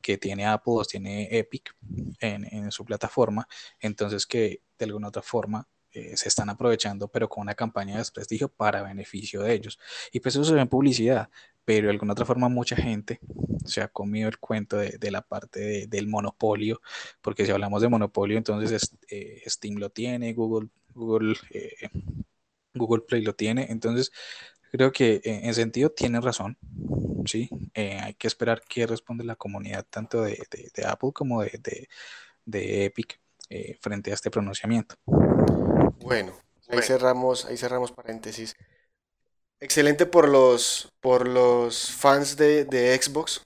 [0.00, 1.74] que tiene Apple o tiene Epic
[2.20, 3.46] en, en su plataforma,
[3.80, 7.98] entonces que de alguna otra forma eh, se están aprovechando, pero con una campaña de
[7.98, 9.78] desprestigio para beneficio de ellos.
[10.12, 11.30] Y pues eso se ve en publicidad,
[11.64, 13.18] pero de alguna otra forma mucha gente
[13.64, 16.80] se ha comido el cuento de, la parte del monopolio,
[17.20, 21.90] porque si hablamos de monopolio, entonces eh, Steam lo tiene, Google, Google, eh,
[22.74, 24.12] Google Play lo tiene, entonces
[24.70, 26.56] creo que en sentido tiene razón,
[27.26, 27.50] ¿sí?
[27.74, 30.38] hay que esperar qué responde la comunidad tanto de,
[30.86, 31.88] Apple como de,
[32.44, 33.20] de Epic
[33.80, 34.94] frente a este pronunciamiento.
[35.98, 36.38] Bueno,
[36.68, 38.54] ahí cerramos, ahí cerramos paréntesis.
[39.60, 43.42] Excelente por los, por los fans de, Xbox.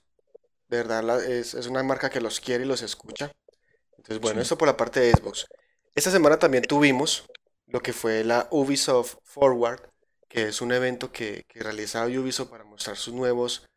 [0.67, 3.31] De verdad, es, una marca que los quiere y los escucha.
[3.97, 5.45] Entonces, bueno, eso por la parte de Xbox.
[5.93, 7.25] Esta semana también tuvimos
[7.67, 9.81] lo que fue la Ubisoft Forward,
[10.27, 13.67] que es un evento que, que realizaba Ubisoft para mostrar sus nuevos,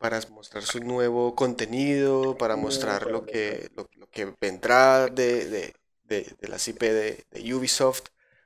[0.00, 5.74] para mostrar su nuevo contenido, para mostrar lo que, lo, que vendrá de, de,
[6.10, 8.02] de, de las IP de, Ubisoft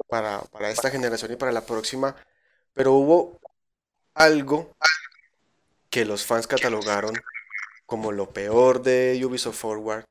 [0.07, 2.15] para, para, esta generación y para la próxima,
[2.75, 3.41] pero hubo
[4.13, 4.77] algo
[5.91, 7.15] que los fans catalogaron
[7.87, 10.05] como lo peor de Ubisoft Forward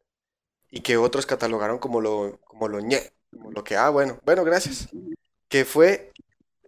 [0.70, 4.44] y que otros catalogaron como lo, como lo ñe, como lo que, ah, bueno, bueno,
[4.44, 4.90] gracias,
[5.48, 6.12] que fue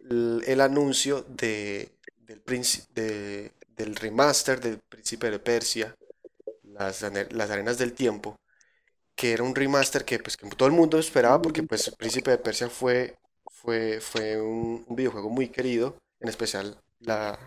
[0.10, 2.44] el, anuncio de, del,
[2.94, 5.96] de, del remaster del Príncipe de Persia,
[6.64, 8.38] las, las arenas del tiempo,
[9.16, 12.38] que era un remaster que, pues, que todo el mundo esperaba porque pues Príncipe de
[12.38, 13.16] Persia fue,
[13.48, 17.40] fue, fue un, videojuego muy querido, en especial la,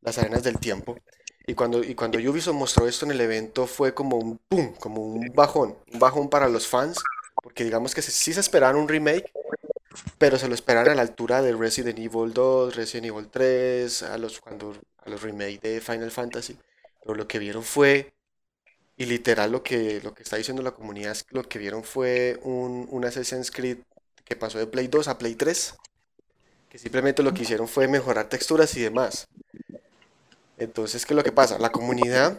[0.00, 0.98] las arenas del tiempo.
[1.46, 5.02] Y cuando, y cuando Ubisoft mostró esto en el evento fue como un boom, como
[5.02, 6.98] un bajón, un bajón para los fans,
[7.40, 9.30] porque digamos que sí se esperaban un remake,
[10.18, 14.18] pero se lo esperaban a la altura de Resident Evil 2, Resident Evil 3, a
[14.18, 16.58] los, cuando, a los remakes de Final Fantasy.
[17.02, 18.12] Pero lo que vieron fue,
[18.96, 21.84] y literal lo que, lo que está diciendo la comunidad es que lo que vieron
[21.84, 23.78] fue un, un Assassin's Creed
[24.24, 25.74] que pasó de Play 2 a Play 3,
[26.68, 29.28] que simplemente lo que hicieron fue mejorar texturas y demás.
[30.58, 31.58] Entonces, ¿qué es lo que pasa?
[31.58, 32.36] La comunidad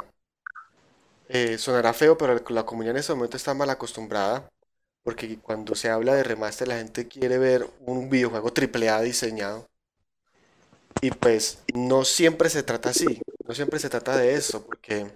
[1.30, 4.50] eh, sonará feo, pero la comunidad en este momento está mal acostumbrada.
[5.04, 9.68] Porque cuando se habla de remaster, la gente quiere ver un videojuego AAA diseñado.
[11.02, 13.22] Y pues no siempre se trata así.
[13.48, 14.66] No siempre se trata de eso.
[14.66, 15.08] Porque.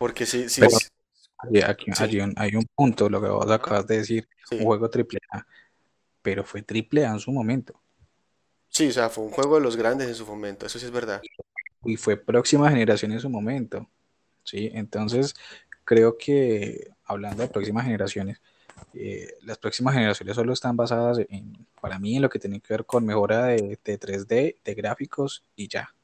[0.00, 0.48] Porque sí.
[0.48, 0.88] sí, Pero- sí,
[1.36, 2.02] Hay, aquí- Sí.
[2.04, 4.56] hay un, hay un punto, lo que vos acabas de decir, sí.
[4.56, 5.46] un juego triple A,
[6.22, 7.78] pero fue triple A en su momento.
[8.70, 10.64] Sí, o sea, fue un juego de los grandes en su momento.
[10.64, 11.20] Eso sí es verdad.
[11.84, 13.88] y fue próxima generación en su momento,
[14.44, 14.70] ¿sí?
[14.74, 15.34] Entonces,
[15.84, 18.40] creo que hablando de próximas generaciones,
[18.94, 22.72] eh, las próximas generaciones solo están basadas en, para mí, en lo que tiene que
[22.74, 25.94] ver con mejora de, de 3D, de gráficos y ya.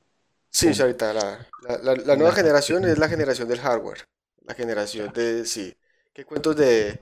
[0.58, 4.08] Sí, ahorita la, la, la- la nueva generación es la generación del hardware.
[4.44, 5.76] La generación de, sí.
[6.14, 7.00] ¿Qué cuentos de,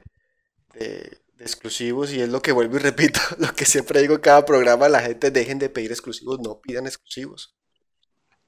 [0.74, 2.12] de, de exclusivos?
[2.12, 5.00] Y es lo que vuelvo y repito, lo que siempre digo en cada programa, la
[5.02, 7.56] gente dejen de pedir exclusivos, no pidan exclusivos.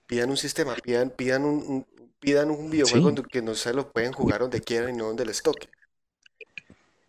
[0.07, 1.87] Pidan un sistema, pidan, pidan un, un-
[2.21, 3.23] pidan un videojuego Sí.
[3.31, 5.69] que no se lo pueden jugar donde quieran y no donde les toque.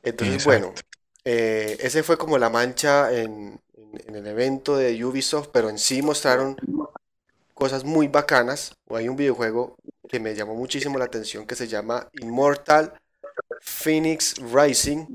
[0.04, 0.68] Entonces, Exacto.
[0.68, 0.74] bueno,
[1.26, 5.78] eh, ese fue como la mancha en, en- en el evento de Ubisoft, pero en
[5.78, 6.56] sí mostraron
[7.58, 8.74] cosas muy bacanas.
[8.90, 9.78] O hay un videojuego
[10.08, 12.94] que me llamó muchísimo la atención que se llama Immortal
[13.62, 15.08] Phoenix Rising,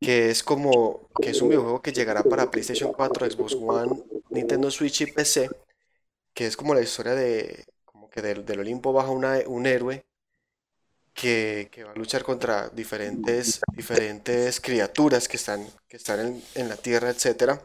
[0.00, 3.96] que es como que es un videojuego que llegará para PlayStation 4, Xbox One,
[4.30, 5.50] Nintendo Switch y PC,
[6.34, 10.06] que es como la historia de como que del, del Olimpo baja una- un héroe
[11.14, 16.68] que, que va a luchar contra diferentes, diferentes criaturas que están, que están en, en
[16.68, 17.60] la Tierra, etcétera.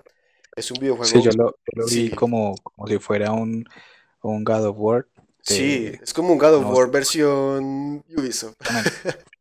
[0.55, 2.11] Es un videojuego, Sí, yo lo, yo lo vi sí.
[2.11, 3.65] como, como si fuera un,
[4.21, 5.07] un God of War.
[5.47, 8.55] de- sí, es como un God of no, War versión Ubisoft.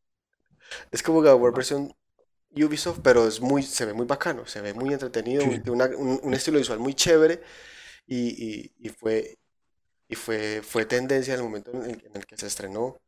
[0.90, 1.92] Es como God of War versión
[2.52, 5.60] Ubisoft, pero es muy, se ve muy bacano, se ve muy entretenido, Sí.
[5.70, 7.42] una- un, un estilo visual muy chévere
[8.06, 9.38] y, y- y fue,
[10.08, 12.98] y fue, fue tendencia en el momento en el, en el que se estrenó.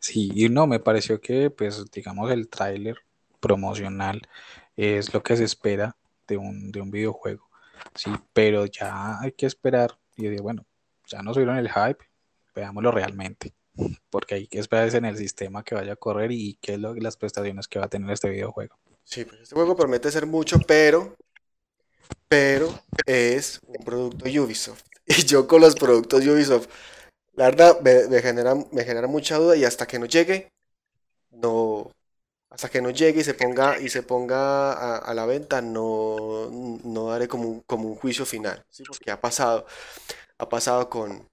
[0.00, 2.96] Sí, y no, me pareció que, pues, digamos, el tráiler
[3.40, 4.22] promocional
[4.76, 7.48] es lo que se espera de un, de un videojuego,
[7.94, 10.66] sí, pero ya hay que esperar, y de, bueno,
[11.06, 12.04] ya nos subieron el hype,
[12.54, 13.54] veámoslo realmente,
[14.10, 16.78] porque hay que esperar es en el sistema que vaya a correr y qué es
[16.78, 18.78] lo, las prestaciones que va a tener este videojuego.
[19.04, 21.16] Sí, pues este juego promete ser mucho, pero,
[22.28, 22.72] pero
[23.06, 24.84] es un producto Ubisoft.
[25.06, 26.68] Y yo con los productos Ubisoft,
[27.32, 30.52] la verdad, me genera, me genera mucha duda y hasta que no llegue,
[31.30, 31.90] no,
[32.50, 36.50] hasta que no llegue y se ponga, y se ponga a, a la venta, no,
[36.50, 38.82] no daré como un, como un juicio final, ¿sí?
[38.82, 39.66] Porque ha pasado,
[40.38, 41.28] ha pasado con,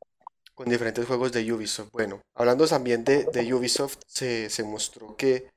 [0.53, 1.91] con diferentes juegos de Ubisoft.
[1.91, 5.49] Bueno, hablando también de, de Ubisoft, se, se mostró que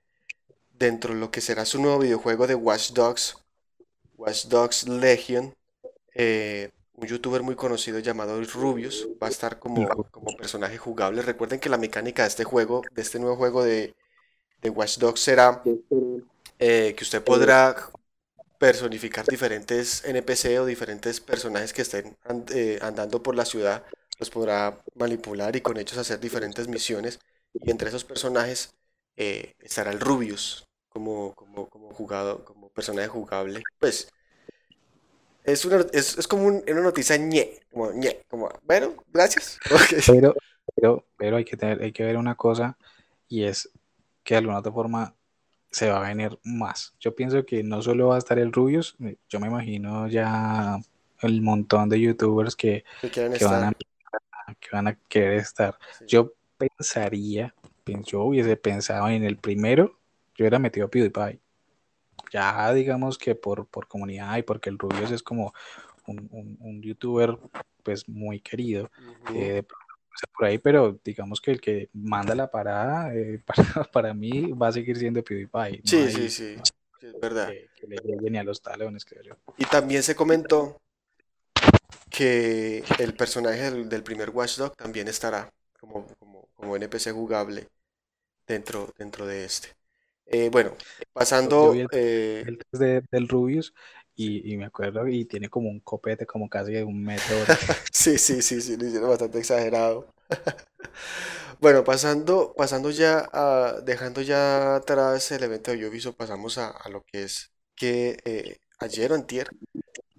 [0.71, 3.37] dentro de lo que será su nuevo videojuego de Watch Dogs,
[4.17, 5.53] Watch Dogs Legion,
[6.15, 11.23] eh, un youtuber muy conocido llamado Rubius va a estar como, como personaje jugable.
[11.23, 13.95] Recuerden que la mecánica de este juego, de este nuevo juego de,
[14.63, 15.63] de Watch Dogs será
[16.59, 17.77] eh, que usted podrá
[18.59, 23.85] personificar diferentes NPC o diferentes personajes que estén and- eh, andando por la ciudad,
[24.19, 27.19] los podrá manipular y con ellos hacer diferentes misiones.
[27.63, 28.75] Y entre esos personajes
[29.17, 33.63] eh, estará el Rubius como, como, como jugado, como personaje jugable.
[33.79, 34.09] Pues
[35.45, 39.59] es una, es, es como un- una noticia ñe, como ñe, como, bueno, gracias.
[40.05, 40.35] Pero,
[40.75, 42.77] pero, pero hay que tener, hay que ver una cosa
[43.29, 43.71] y es
[44.23, 45.15] que de alguna otra forma
[45.71, 46.95] se va a venir más.
[47.01, 48.97] Yo pienso que no solo va a estar el Rubius,
[49.29, 50.79] yo me imagino ya
[51.23, 52.85] el montón de youtubers que,
[53.39, 53.73] Que van a,
[54.61, 55.79] que van a querer estar.
[55.99, 56.07] sí.
[56.09, 57.55] Yo pensaría,
[57.85, 59.99] pen- yo hubiese pensado en el primero,
[60.35, 61.41] yo hubiera metido a PewDiePie.
[62.33, 65.53] Ya digamos que por, por comunidad y porque el Rubius es como
[66.07, 67.39] un, un- un youtuber
[67.83, 68.91] pues muy querido
[69.35, 69.63] eh,
[70.21, 74.53] pasa por ahí, pero digamos que el que manda la parada eh, para, para mí
[74.53, 75.83] va a seguir siendo PewDiePie.
[75.87, 76.57] No Sí, hay sí, sí,
[77.01, 77.55] sí, es verdad.
[77.55, 79.35] que, que le a los talones, creo yo.
[79.59, 80.77] Y también se comentó
[82.11, 87.69] que el personaje del, del primer Watchdog también estará como, como, como NPC jugable
[88.47, 89.71] dentro, dentro de este.
[90.27, 90.77] Eh, bueno,
[91.13, 93.75] pasando, el, eh, el test de- del Rubius
[94.29, 97.37] y, me acuerdo, y tiene como un copete como casi de un metro.
[97.93, 100.07] sí, sí, sí, sí, lo hicieron bastante exagerado.
[101.61, 107.05] bueno, pasando, pasando ya a, dejando ya atrás el evento de Ubisoft, pasamos a, lo
[107.05, 109.49] que es que eh, ayer o antier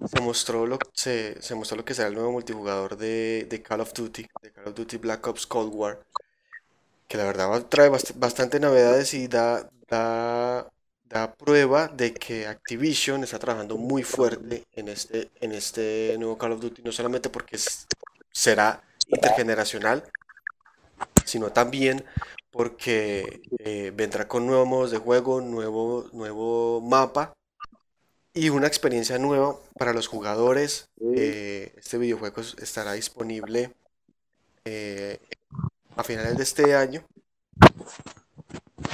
[0.07, 3.81] se mostró lo, se, se, mostró lo que será el nuevo multijugador de, de, Call
[3.81, 6.03] of Duty, de Call of Duty Black Ops Cold War,
[7.07, 10.71] que la verdad trae bastante novedades y da, da
[11.11, 16.53] da prueba de que Activision está trabajando muy fuerte en este, en este nuevo Call
[16.53, 17.59] of Duty, no solamente porque
[18.31, 20.03] será intergeneracional,
[21.25, 22.05] sino también
[22.49, 27.33] porque eh, vendrá con nuevos modos de juego, nuevo, nuevo mapa
[28.33, 30.87] y una experiencia nueva para los jugadores.
[31.15, 33.73] Eh, este videojuego estará disponible
[34.63, 35.19] eh,
[35.97, 37.03] a finales de este año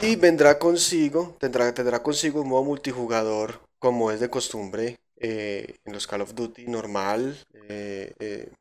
[0.02, 5.94] y vendrá consigo, tendrá, tendrá consigo un modo multijugador como es de costumbre eh, en
[5.94, 8.52] los Call of Duty normal, eh, eh,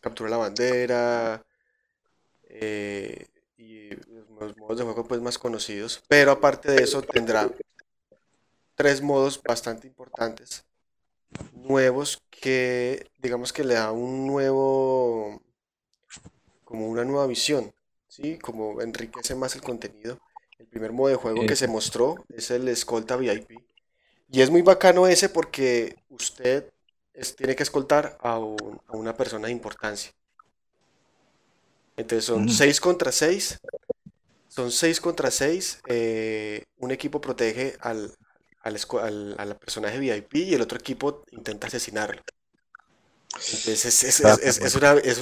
[0.00, 1.44] captura la bandera
[3.56, 3.90] y
[4.38, 6.02] los modos de juego pues más conocidos.
[6.08, 7.50] Pero aparte de eso tendrá
[8.74, 10.64] tres modos bastante importantes,
[11.52, 15.40] nuevos que digamos que le da un nuevo,
[16.64, 17.72] como una nueva visión,
[18.08, 18.38] ¿sí?
[18.38, 20.18] Como enriquece más el contenido.
[20.62, 23.58] El primer modo de juego que se mostró es el escolta VIP.
[24.30, 26.72] Y es muy bacano ese porque usted
[27.36, 30.12] tiene que escoltar a, una persona de importancia.
[31.96, 33.58] Entonces son 6 contra 6.
[34.46, 35.80] Son 6 contra 6.
[35.88, 38.14] Eh, un equipo protege al,
[38.60, 42.22] al, personaje VIP y el otro equipo intenta asesinarlo.
[43.34, 44.20] Entonces es,
[44.74, 45.18] una, es,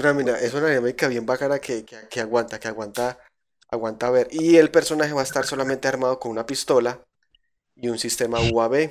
[0.55, 3.19] una, dinámica bien bacana que, que aguanta, que aguanta
[3.71, 4.29] Aguanta ver.
[4.31, 7.01] Y el personaje va a estar solamente armado con una pistola
[7.75, 8.91] y un sistema UAV.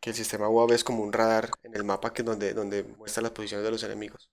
[0.00, 3.22] Que el sistema UAV es como un radar en el mapa que donde, donde muestra
[3.22, 4.30] las posiciones de los enemigos.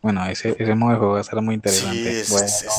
[0.00, 2.24] Bueno, ese, ese modo de juego va a estar muy interesante.
[2.24, 2.36] Sí,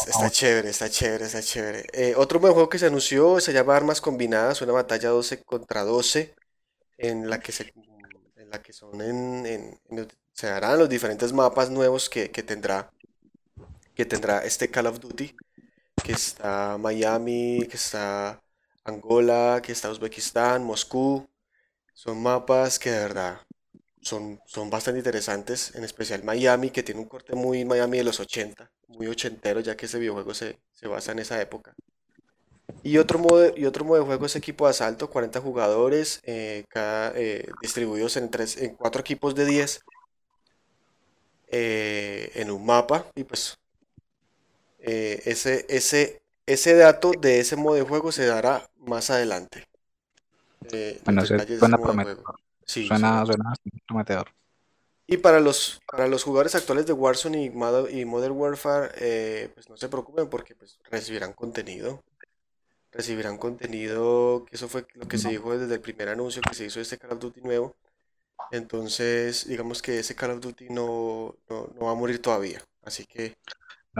[0.07, 1.85] está chévere, está chévere, está chévere.
[1.91, 5.43] Eh, otro modo de juego que se anunció se llama Armas Combinadas, una batalla 12
[5.43, 6.33] contra 12,
[6.97, 7.73] en la que se,
[8.37, 9.79] en la que son en,
[10.31, 12.89] se harán los diferentes mapas nuevos que, que tendrá
[13.99, 15.35] que tendrá este Call of Duty,
[16.01, 18.41] que está Miami, que está
[18.85, 21.27] Angola, que está Uzbekistán, Moscú.
[21.93, 23.41] Son mapas que de verdad
[24.01, 28.21] son, son bastante interesantes, en especial Miami, que tiene un corte muy Miami de los
[28.21, 31.75] 80, muy ochentero, ya que ese videojuego se, basa en esa época.
[32.83, 36.63] Y otro, modo, y otro modo de juego es equipo de asalto, 40 jugadores, eh,
[36.73, 39.81] eh, distribuidos en, tres, en cuatro equipos de 10
[41.49, 43.05] eh, en un mapa.
[43.15, 43.58] Y pues
[44.79, 49.67] eh, ese, ese, ese dato de ese modo de juego se dará más adelante.
[50.71, 52.23] Eh, bueno, suena prometedor.
[52.65, 53.25] suena,
[53.87, 54.29] prometedor.
[55.07, 57.49] Y para los, para los jugadores actuales de Warzone y,
[58.05, 62.03] Modern Warfare, eh, pues no se preocupen porque pues, recibirán contenido.
[62.91, 66.65] Recibirán contenido, que eso fue lo que se dijo desde el primer anuncio que se
[66.65, 67.75] hizo de este Call of Duty nuevo.
[68.51, 72.63] Entonces, digamos que ese Call of Duty no, no, no va a morir todavía.
[72.83, 73.35] Así que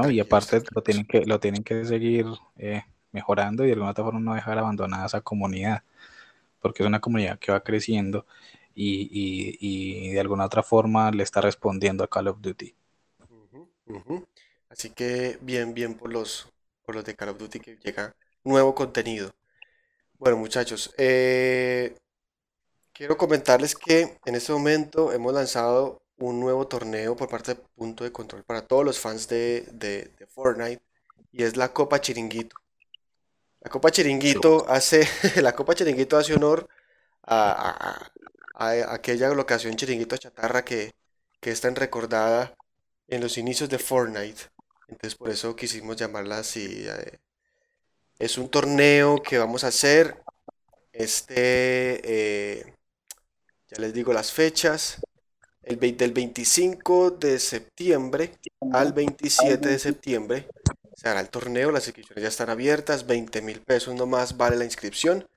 [0.02, 0.10] ¿no?
[0.10, 2.26] Y aparte lo tienen que, lo tienen que seguir
[2.58, 5.84] eh, mejorando y de alguna otra forma no dejar abandonada esa comunidad,
[6.62, 8.26] porque es una comunidad que va creciendo
[8.76, 12.74] y, de alguna otra forma le está respondiendo a Call of Duty.
[14.70, 16.47] Así que bien, bien por los,
[16.86, 19.32] por los de Call of Duty que llega nuevo contenido.
[20.18, 21.95] Bueno muchachos, eh,
[22.93, 28.04] quiero comentarles que en este momento hemos lanzado un nuevo torneo por parte de Punto
[28.04, 30.82] de Control para todos los fans de, de, Fortnite
[31.32, 32.56] y es la Copa Chiringuito.
[33.62, 35.08] La Copa Chiringuito hace,
[35.42, 36.68] la Copa Chiringuito hace honor
[37.24, 38.12] a,
[38.90, 40.94] aquella locación Chiringuito Chatarra que,
[41.40, 42.54] que es tan recordada
[43.08, 44.44] en los inicios de Fortnite.
[44.88, 46.86] Entonces por eso quisimos llamarla así.
[46.88, 47.20] Eh.
[48.18, 50.22] Es un torneo que vamos a hacer.
[50.92, 52.74] Este, eh,
[53.70, 55.00] ya les digo las fechas.
[55.70, 58.32] El, del 25 de septiembre
[58.74, 60.48] al 27 de septiembre
[60.96, 64.66] se hará el torneo, las inscripciones ya están abiertas, 20 mil pesos nomás vale la
[64.66, 65.28] inscripción.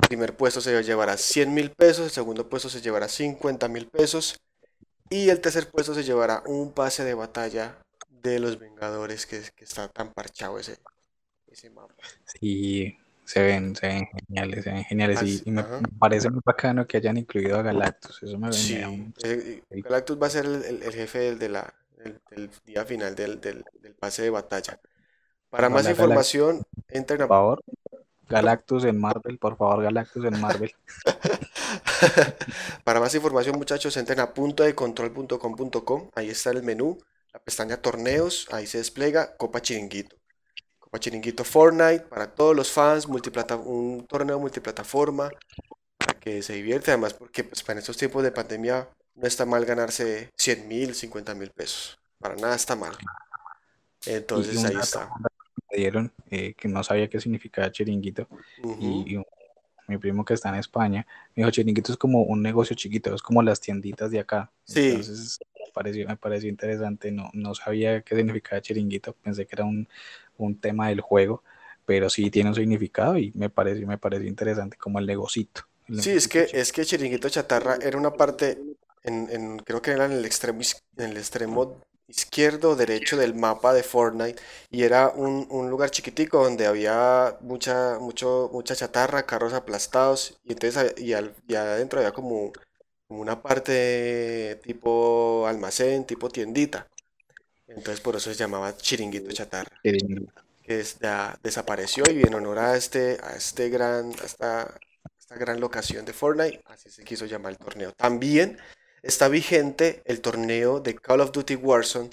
[0.00, 3.86] El primer puesto se llevará 100 mil pesos, el segundo puesto se llevará 50 mil
[3.86, 4.40] pesos
[5.10, 9.88] y el tercer puesto se llevará un pase de batalla de los Vengadores que, está
[9.88, 10.78] tan parchado ese,
[11.48, 11.94] ese mapa.
[12.40, 12.96] Sí,
[13.26, 15.42] se ven, se ven geniales, se ven geniales.
[15.44, 15.64] y, me
[15.98, 18.22] parece muy bacano que hayan incluido a Galactus.
[18.22, 18.76] Eso me sí,
[19.24, 21.74] eh, Galactus va a ser el, jefe del, de la,
[22.30, 23.64] del, día final del, del,
[23.98, 24.80] pase de batalla.
[25.50, 27.26] Para más información, entren a.
[27.26, 27.64] Por favor.
[28.28, 30.72] Galactus en Marvel, por favor, Galactus en Marvel.
[32.84, 36.10] Para más información, muchachos, entren a punto de control.com.com.
[36.14, 36.98] Ahí está el menú,
[37.32, 40.16] la pestaña torneos, ahí se despliega Copa Chiringuito.
[40.96, 45.30] Copa Chiringuito Fortnite para todos los fans, multiplata un torneo multiplataforma
[45.98, 46.90] para que se divierte.
[46.90, 51.34] Además, porque pues, para estos tiempos de pandemia no está mal ganarse 100 mil, 50
[51.34, 51.98] mil pesos.
[52.18, 52.96] Para nada está mal.
[54.06, 55.10] Entonces ahí está.
[55.70, 58.26] Me dieron eh, que no sabía qué significaba chiringuito
[58.80, 59.18] y,
[59.88, 63.22] mi primo que está en España me dijo chiringuito es como un negocio chiquito, es
[63.22, 64.50] como las tienditas de acá.
[64.64, 64.90] Sí.
[64.90, 69.64] Entonces me pareció, me pareció interesante, no, no sabía qué significaba chiringuito, pensé que era
[69.64, 69.86] un,
[70.38, 71.42] un tema del juego,
[71.84, 75.62] pero sí tiene un significado y me pareció, me pareció interesante como el negocito.
[75.94, 78.58] Sí, es que, es que Chiringuito Chatarra era una parte,
[79.02, 80.60] en, en- creo que era en el extremo,
[80.96, 85.90] en el extremo izquierdo o derecho del mapa de Fortnite y era un, un lugar
[85.90, 91.98] chiquitico donde había mucha, mucho, mucha chatarra, carros aplastados y entonces y, al- y adentro
[91.98, 92.52] había como,
[93.08, 96.86] como una parte tipo almacén, tipo tiendita.
[97.68, 99.76] Entonces por eso se llamaba Chiringuito Chatarra
[100.62, 104.78] que es- ya desapareció y en honor a este, a este gran, a esta,
[105.18, 107.92] esta gran locación de Fortnite, así se quiso llamar el torneo.
[107.92, 108.58] También
[109.02, 112.10] está vigente el torneo de Call of Duty Warzone.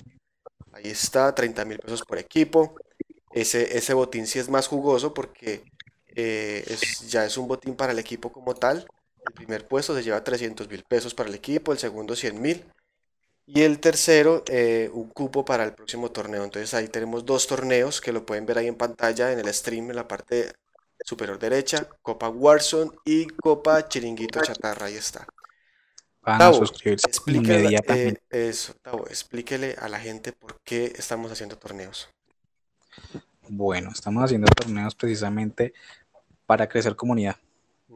[0.72, 2.76] Ahí está, 30 mil pesos por equipo.
[3.34, 5.64] Ese, ese botín sí es más jugoso porque
[6.16, 8.88] eh, es- ya es un botín para el equipo como tal.
[9.26, 12.64] El primer puesto se lleva 300 mil pesos para el equipo, el segundo 100 mil.
[13.46, 16.44] Y el tercero, eh, un cupo para el próximo torneo.
[16.44, 19.90] Entonces ahí tenemos dos torneos que lo pueden ver ahí en pantalla en el stream
[19.90, 20.54] en la parte
[21.04, 21.90] superior derecha.
[22.02, 24.86] Copa Warzone y Copa Chiringuito Chatarra.
[24.86, 25.28] Ahí está.
[26.22, 28.22] Van a Tavo, suscribirse explíquele, inmediatamente.
[28.32, 32.08] eh, eso, Tavo, explíquele a la gente por qué estamos haciendo torneos.
[33.50, 35.74] Bueno, estamos haciendo torneos precisamente
[36.46, 37.36] para crecer comunidad.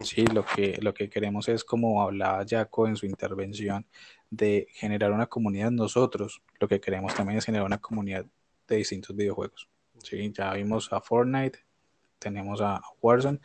[0.02, 3.86] Sí, lo que, lo que queremos es, como hablaba Jaco en su intervención,
[4.30, 6.42] de generar una comunidad nosotros.
[6.60, 8.26] Lo que queremos también es generar una comunidad
[8.68, 9.70] de distintos videojuegos.
[10.04, 11.60] Sí, ya vimos a Fortnite,
[12.20, 13.40] tenemos a Warzone,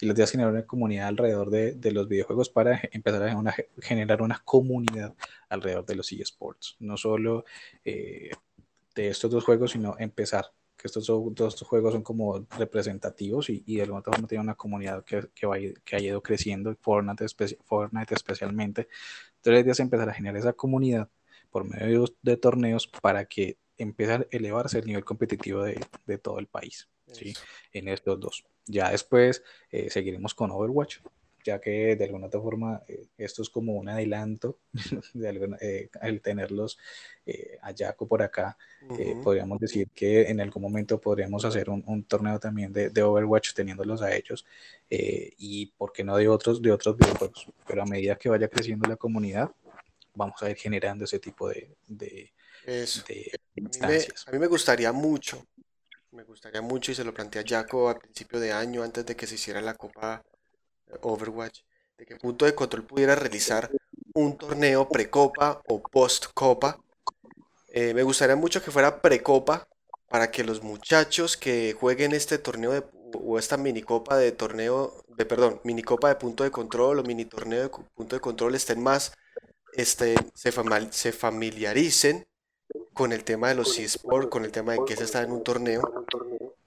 [0.00, 3.54] y la idea es generar una comunidad alrededor de, de los videojuegos para empezar a
[3.80, 5.14] generar una comunidad
[5.48, 6.76] alrededor de los eSports.
[6.80, 7.44] No solo
[7.84, 8.30] eh,
[8.94, 10.46] de estos dos juegos, sino empezar
[10.82, 15.04] que estos dos juegos son como representativos y, y de alguna forma tiene una comunidad
[15.04, 18.88] que, que, va, que ha ido creciendo, Fortnite, especi- Fortnite especialmente.
[19.36, 21.08] Entonces la idea es empezar a generar esa comunidad
[21.50, 26.40] por medio de, torneos para que empiece a elevarse el nivel competitivo de, de todo
[26.40, 27.32] el país, ¿sí?
[27.72, 28.44] En estos dos.
[28.66, 30.98] Ya después eh, seguiremos con Overwatch,
[31.44, 34.58] ya que de alguna otra forma eh, esto es como un adelanto,
[35.14, 36.78] de alguna- eh, el tenerlos
[37.26, 38.56] eh, a Jaco por acá
[38.90, 39.16] Ujú.
[39.22, 43.54] podríamos decir que en algún momento podríamos hacer un, un torneo también de, de Overwatch
[43.54, 44.44] teniéndolos a ellos
[44.90, 47.46] y por qué no de otros, de otros videojuegos.
[47.66, 49.50] Pero a medida que vaya creciendo la comunidad,
[50.14, 52.32] vamos a ir generando ese tipo de, de,
[52.62, 53.04] Eso.
[53.08, 54.26] de A mí me, instancias.
[54.26, 55.44] a mí me gustaría mucho,
[56.12, 59.16] me gustaría mucho y se lo planteé a Jaco a principio de año antes de
[59.16, 60.22] que se hiciera la Copa
[61.00, 61.60] Overwatch,
[61.98, 63.70] de que Punto de Control pudiera realizar
[64.14, 66.78] un torneo precopa o post-copa.
[67.68, 69.66] Eh, me gustaría mucho que fuera precopa
[70.08, 72.84] para que los muchachos que jueguen este torneo de,
[73.14, 77.62] o esta minicopa de torneo, de perdón, minicopa de punto de control o mini torneo
[77.62, 79.12] de punto de control estén más,
[79.72, 82.26] este, se, fama- se familiaricen
[82.92, 85.42] con el tema de los eSports, con el tema de que se está en un
[85.42, 86.06] torneo.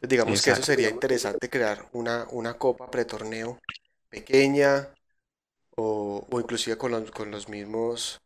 [0.01, 3.59] Digamos que eso sería interesante crear una, una copa pretorneo
[4.16, 4.89] pequeña
[5.78, 8.20] o, o inclusive con los, con los mismos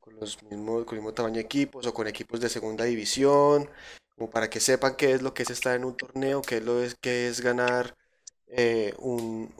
[0.00, 3.68] con los mismos con el mismo tamaño de equipos o con equipos de segunda división,
[4.16, 6.64] como para que sepan qué es lo que es estar en un torneo, qué es
[6.64, 7.96] lo es, qué es ganar
[8.48, 9.54] eh, un,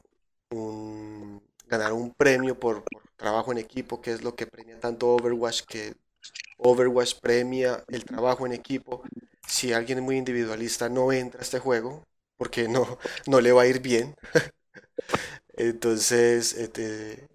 [0.50, 5.08] un- ganar un premio por, por trabajo en equipo, qué es lo que premia tanto
[5.14, 5.94] Overwatch, que
[6.58, 9.02] Overwatch premia el trabajo en equipo.
[9.46, 12.04] Si alguien es muy individualista no entra a este juego
[12.36, 14.16] porque no, no le va a ir bien.
[15.56, 17.28] Entonces, este,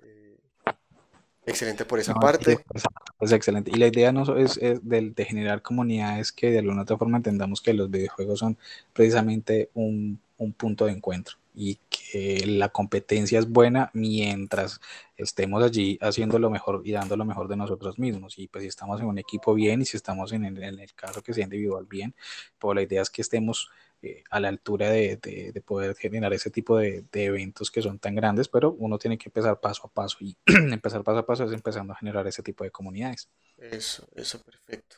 [1.46, 2.66] excelente por esa No, parte.
[2.74, 2.84] es,
[3.20, 3.72] es excelente.
[3.72, 7.18] Y la idea no es, es de, de generar comunidades que de alguna otra forma
[7.18, 8.58] entendamos que los videojuegos son
[8.94, 14.82] precisamente un, un punto de encuentro y que la competencia es buena mientras
[15.18, 18.38] estemos allí haciendo lo mejor y dando lo mejor de nosotros mismos.
[18.38, 20.94] Y pues si estamos en un equipo bien y si estamos en el, en el
[20.94, 22.14] caso que sea individual bien,
[22.60, 23.70] pues la idea es que estemos
[24.06, 27.82] eh, a la altura de, de- de poder generar ese tipo de, de eventos que
[27.82, 31.26] son tan grandes, pero uno tiene que empezar paso a paso y empezar paso a
[31.26, 33.30] paso es empezando a generar ese tipo de comunidades.
[33.58, 34.98] Eso, eso, perfecto.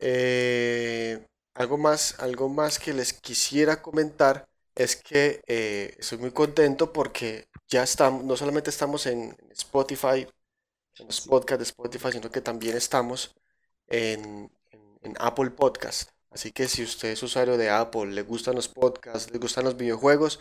[0.00, 6.92] Eh, algo más, algo más que les quisiera comentar es que eh, estoy muy contento
[6.92, 10.26] porque ya estamos, no solamente estamos en Spotify,
[10.98, 13.34] en los podcasts de Spotify, sino que también estamos
[13.88, 14.50] en,
[15.02, 16.10] en Apple Podcast.
[16.30, 19.76] Así que si usted es usuario de Apple, le gustan los podcasts, le gustan los
[19.76, 20.38] videojuegos,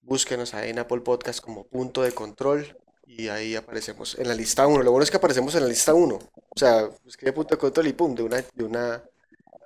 [0.00, 4.66] búsquenos ahí en Apple Podcast como punto de control y ahí aparecemos en la lista
[4.66, 4.82] 1.
[4.82, 6.14] Lo bueno es que aparecemos en la lista 1.
[6.14, 9.02] O sea, escribe punto de control y pum, de una, de una,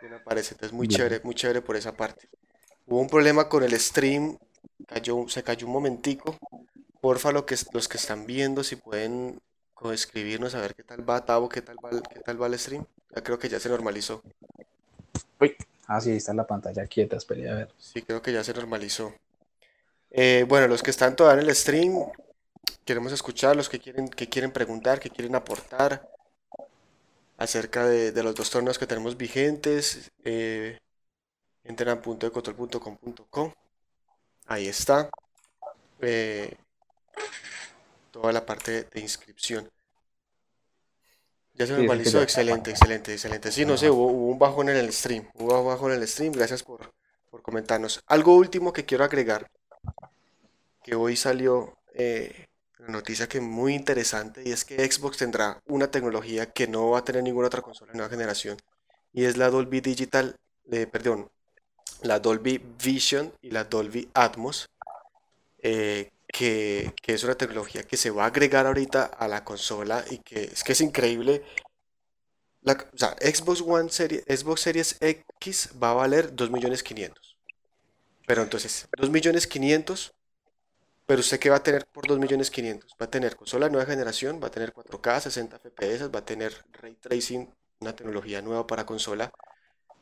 [0.01, 0.55] de una aparece.
[0.55, 2.28] Entonces muy chévere, muy chévere por esa parte.
[2.87, 4.39] Hubo un problema con el stream,
[4.87, 6.37] cayó, se cayó un momentico.
[7.01, 9.39] Porfa, lo que, los que están viendo, si pueden
[9.93, 12.84] escribirnos a ver qué tal va Tavo, qué tal va, qué tal va el stream.
[13.14, 14.22] Ya creo que ya se normalizó.
[15.41, 15.55] Uy,
[15.87, 17.74] ah, sí, está en la pantalla quieta, esperé a ver.
[17.78, 19.14] Sí, creo que ya se normalizó.
[20.11, 22.11] Eh, bueno, los que están todavía en el stream,
[22.84, 26.09] queremos escuchar, los que quieren, que quieren preguntar, que quieren aportar
[27.37, 30.11] acerca de, los dos torneos que tenemos vigentes.
[30.24, 30.78] Eh,
[31.64, 33.55] entren a punto de control.com.co.
[34.47, 35.11] Ahí está.
[36.01, 36.57] Eh,
[38.11, 39.70] toda la parte de inscripción.
[41.57, 43.51] Ya se normalizó, excelente, excelente, excelente.
[43.51, 46.33] Sí, no sé, hubo, un bajón en el stream, hubo un bajón en el stream,
[46.33, 46.93] gracias por,
[47.31, 48.03] por comentarnos.
[48.07, 49.51] Algo último que quiero agregar,
[50.83, 52.47] que hoy salió eh,
[52.79, 56.99] una noticia que muy interesante, y es que Xbox tendrá una tecnología que no va
[56.99, 58.59] a tener ninguna otra consola de nueva generación,
[59.15, 60.37] y es la Dolby Digital,
[60.71, 61.31] eh, perdón,
[62.03, 64.69] la Dolby Vision y la Dolby Atmos,
[65.63, 70.18] eh, que, es una tecnología que se va a agregar ahorita a la consola y
[70.18, 71.43] que es que es increíble.
[72.61, 77.14] La, o sea, Xbox One Series, Xbox Series X va a valer 2.500.000.
[78.26, 80.12] Pero entonces, 2.500.000,
[81.07, 82.84] pero usted qué va a tener por 2.500.000?
[83.01, 86.53] Va a tener consola nueva generación, va a tener 4K, 60 FPS, va a tener
[86.72, 87.49] ray tracing,
[87.80, 89.32] una tecnología nueva para consola.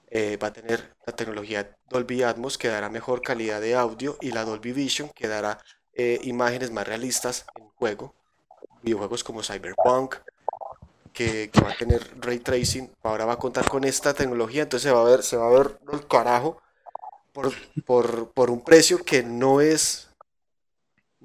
[0.09, 4.33] Eh, va a tener la tecnología Dolby Atmos que dará mejor calidad de audio y
[4.33, 5.59] la Dolby Vision que dará
[5.95, 8.15] eh, imágenes más realistas en juego.
[8.83, 10.17] Videojuegos como Cyberpunk,
[11.13, 14.95] que, va a tener ray tracing, ahora va a contar con esta tecnología, entonces se
[14.95, 16.61] va a ver, se va a ver el carajo
[17.33, 17.53] por,
[17.87, 20.11] por, por un precio que no es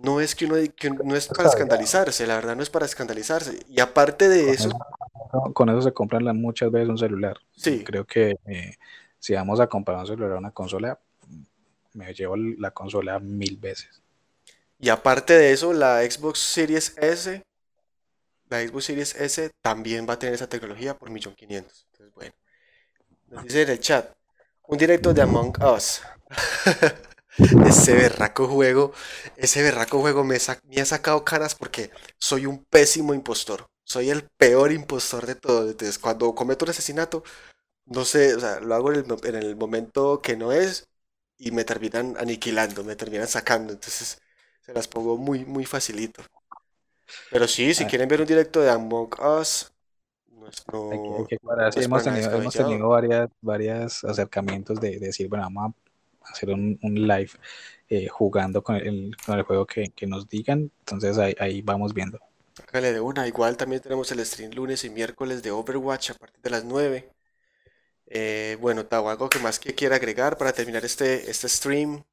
[0.02, 0.56] no es que uno
[1.04, 3.60] no es para escandalizarse, la verdad no es para escandalizarse.
[3.68, 4.70] Y aparte de eso,
[5.54, 7.38] con eso se compran muchas veces un celular.
[7.56, 7.84] Sí.
[7.84, 8.76] Creo que eh,
[9.20, 11.00] si vamos a comprar un celular o una consola,
[11.94, 14.02] me llevo la consola mil veces.
[14.80, 17.44] Y aparte de eso, la Xbox Series S,
[18.50, 21.86] la Xbox Series S también va a tener esa tecnología por 1.500.000.
[21.92, 22.34] Entonces, bueno.
[23.28, 24.12] Nos dice en el chat,
[24.68, 26.02] un directo de Among Us.
[27.68, 28.94] ese berraco juego,
[29.38, 33.68] ese berraco juego me, ha sacado caras porque soy un pésimo impostor.
[33.84, 35.70] Soy el peor impostor de todo.
[35.70, 37.24] Entonces, cuando cometo un asesinato,
[37.86, 40.88] no sé, o sea, lo hago en el, en el momento que no es
[41.38, 43.74] y me terminan aniquilando, me terminan sacando.
[43.74, 44.20] Entonces,
[44.70, 46.22] se las pongo muy, muy facilito.
[47.32, 47.88] Pero sí, si ah.
[47.88, 49.72] quieren ver un directo de Among Us,
[50.72, 51.28] no,
[51.76, 55.74] hemos tenido, varias, varios acercamientos de, decir, bueno, vamos
[56.22, 57.32] a hacer un, live
[57.90, 60.72] eh, jugando con el, con el juego que, nos digan.
[60.80, 62.20] Entonces ahí, vamos viendo.
[62.54, 63.28] Sácale de una.
[63.28, 67.10] Igual también tenemos el stream lunes y miércoles de Overwatch a partir de las 9.
[68.08, 72.04] Eh, bueno, Tavo, algo que más que quiera agregar para terminar este, este stream.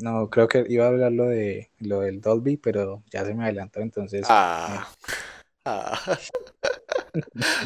[0.00, 3.44] No, creo que iba a hablar lo de lo del Dolby, pero ya se me
[3.44, 4.26] adelantó, entonces.
[4.28, 4.88] Ah.
[5.66, 6.18] Ah.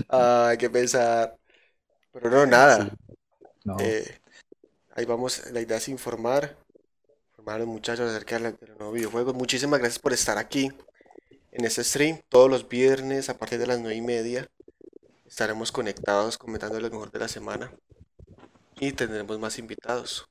[0.08, 1.36] ah qué pensar.
[2.12, 2.90] Pero no, nada.
[3.80, 4.18] Eh,
[4.94, 6.56] ahí vamos, la idea es informar,
[7.30, 9.34] informar a los muchachos acerca de los nuevos videojuegos.
[9.34, 10.70] Muchísimas gracias por estar aquí
[11.50, 12.20] en este stream.
[12.28, 14.48] Todos los viernes a partir de las nueve y media
[15.26, 17.72] estaremos conectados comentando lo mejor de la semana
[18.78, 20.28] y tendremos más invitados.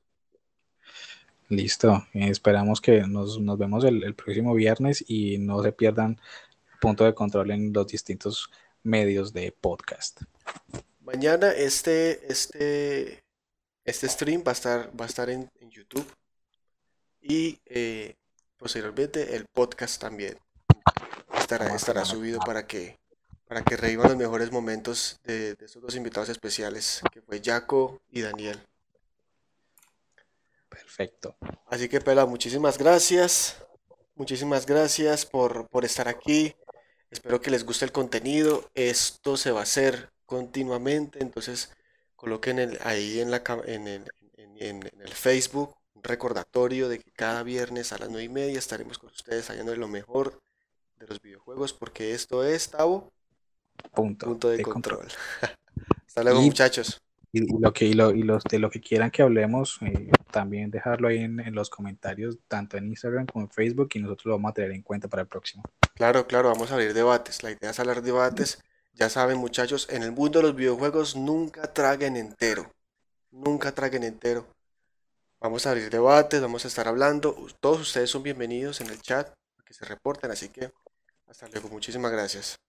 [1.48, 6.20] Listo, esperamos que nos, vemos el, próximo viernes y no se pierdan
[6.78, 8.50] punto de control en los distintos
[8.82, 10.20] medios de podcast.
[11.00, 13.24] Mañana este, este,
[13.82, 16.06] este stream va a estar, va a estar en, YouTube
[17.22, 18.14] y eh,
[18.58, 20.36] posteriormente el podcast también
[21.38, 22.98] estará, estará subido para que,
[23.46, 28.02] para que revivan los mejores momentos de, de estos dos invitados especiales, que fue Jaco
[28.10, 28.60] y Daniel.
[30.68, 31.36] Perfecto.
[31.66, 33.56] Así que, Pela, muchísimas gracias.
[34.14, 36.54] Muchísimas gracias por, estar aquí.
[37.10, 38.68] Espero que les guste el contenido.
[38.74, 41.22] Esto se va a hacer continuamente.
[41.22, 41.70] Entonces,
[42.16, 44.10] coloquen ahí en, la, en,
[44.56, 49.10] el Facebook un recordatorio de que cada viernes a las 9 y media estaremos con
[49.10, 50.40] ustedes de lo mejor
[50.96, 51.72] de los videojuegos.
[51.72, 53.12] Porque esto es, Tavo,
[53.94, 55.06] punto, de, control.
[56.06, 57.00] Hasta luego, muchachos.
[57.32, 60.70] Y, lo que, y, lo, y los, de lo que quieran que hablemos, eh, también
[60.70, 64.32] dejarlo ahí en, en, los comentarios, tanto en Instagram como en Facebook, y nosotros lo
[64.32, 65.62] vamos a tener en cuenta para el próximo.
[65.94, 67.42] Claro, claro, vamos a abrir debates.
[67.42, 68.62] La idea es hablar debates.
[68.94, 72.72] Ya saben, muchachos, en el mundo de los videojuegos nunca traguen entero.
[73.30, 74.46] Nunca traguen entero.
[75.40, 77.36] Vamos a abrir debates, vamos a estar hablando.
[77.60, 79.32] Todos ustedes son bienvenidos en el chat,
[79.64, 80.72] que se reporten, así que
[81.28, 81.68] hasta luego.
[81.68, 82.67] Muchísimas gracias.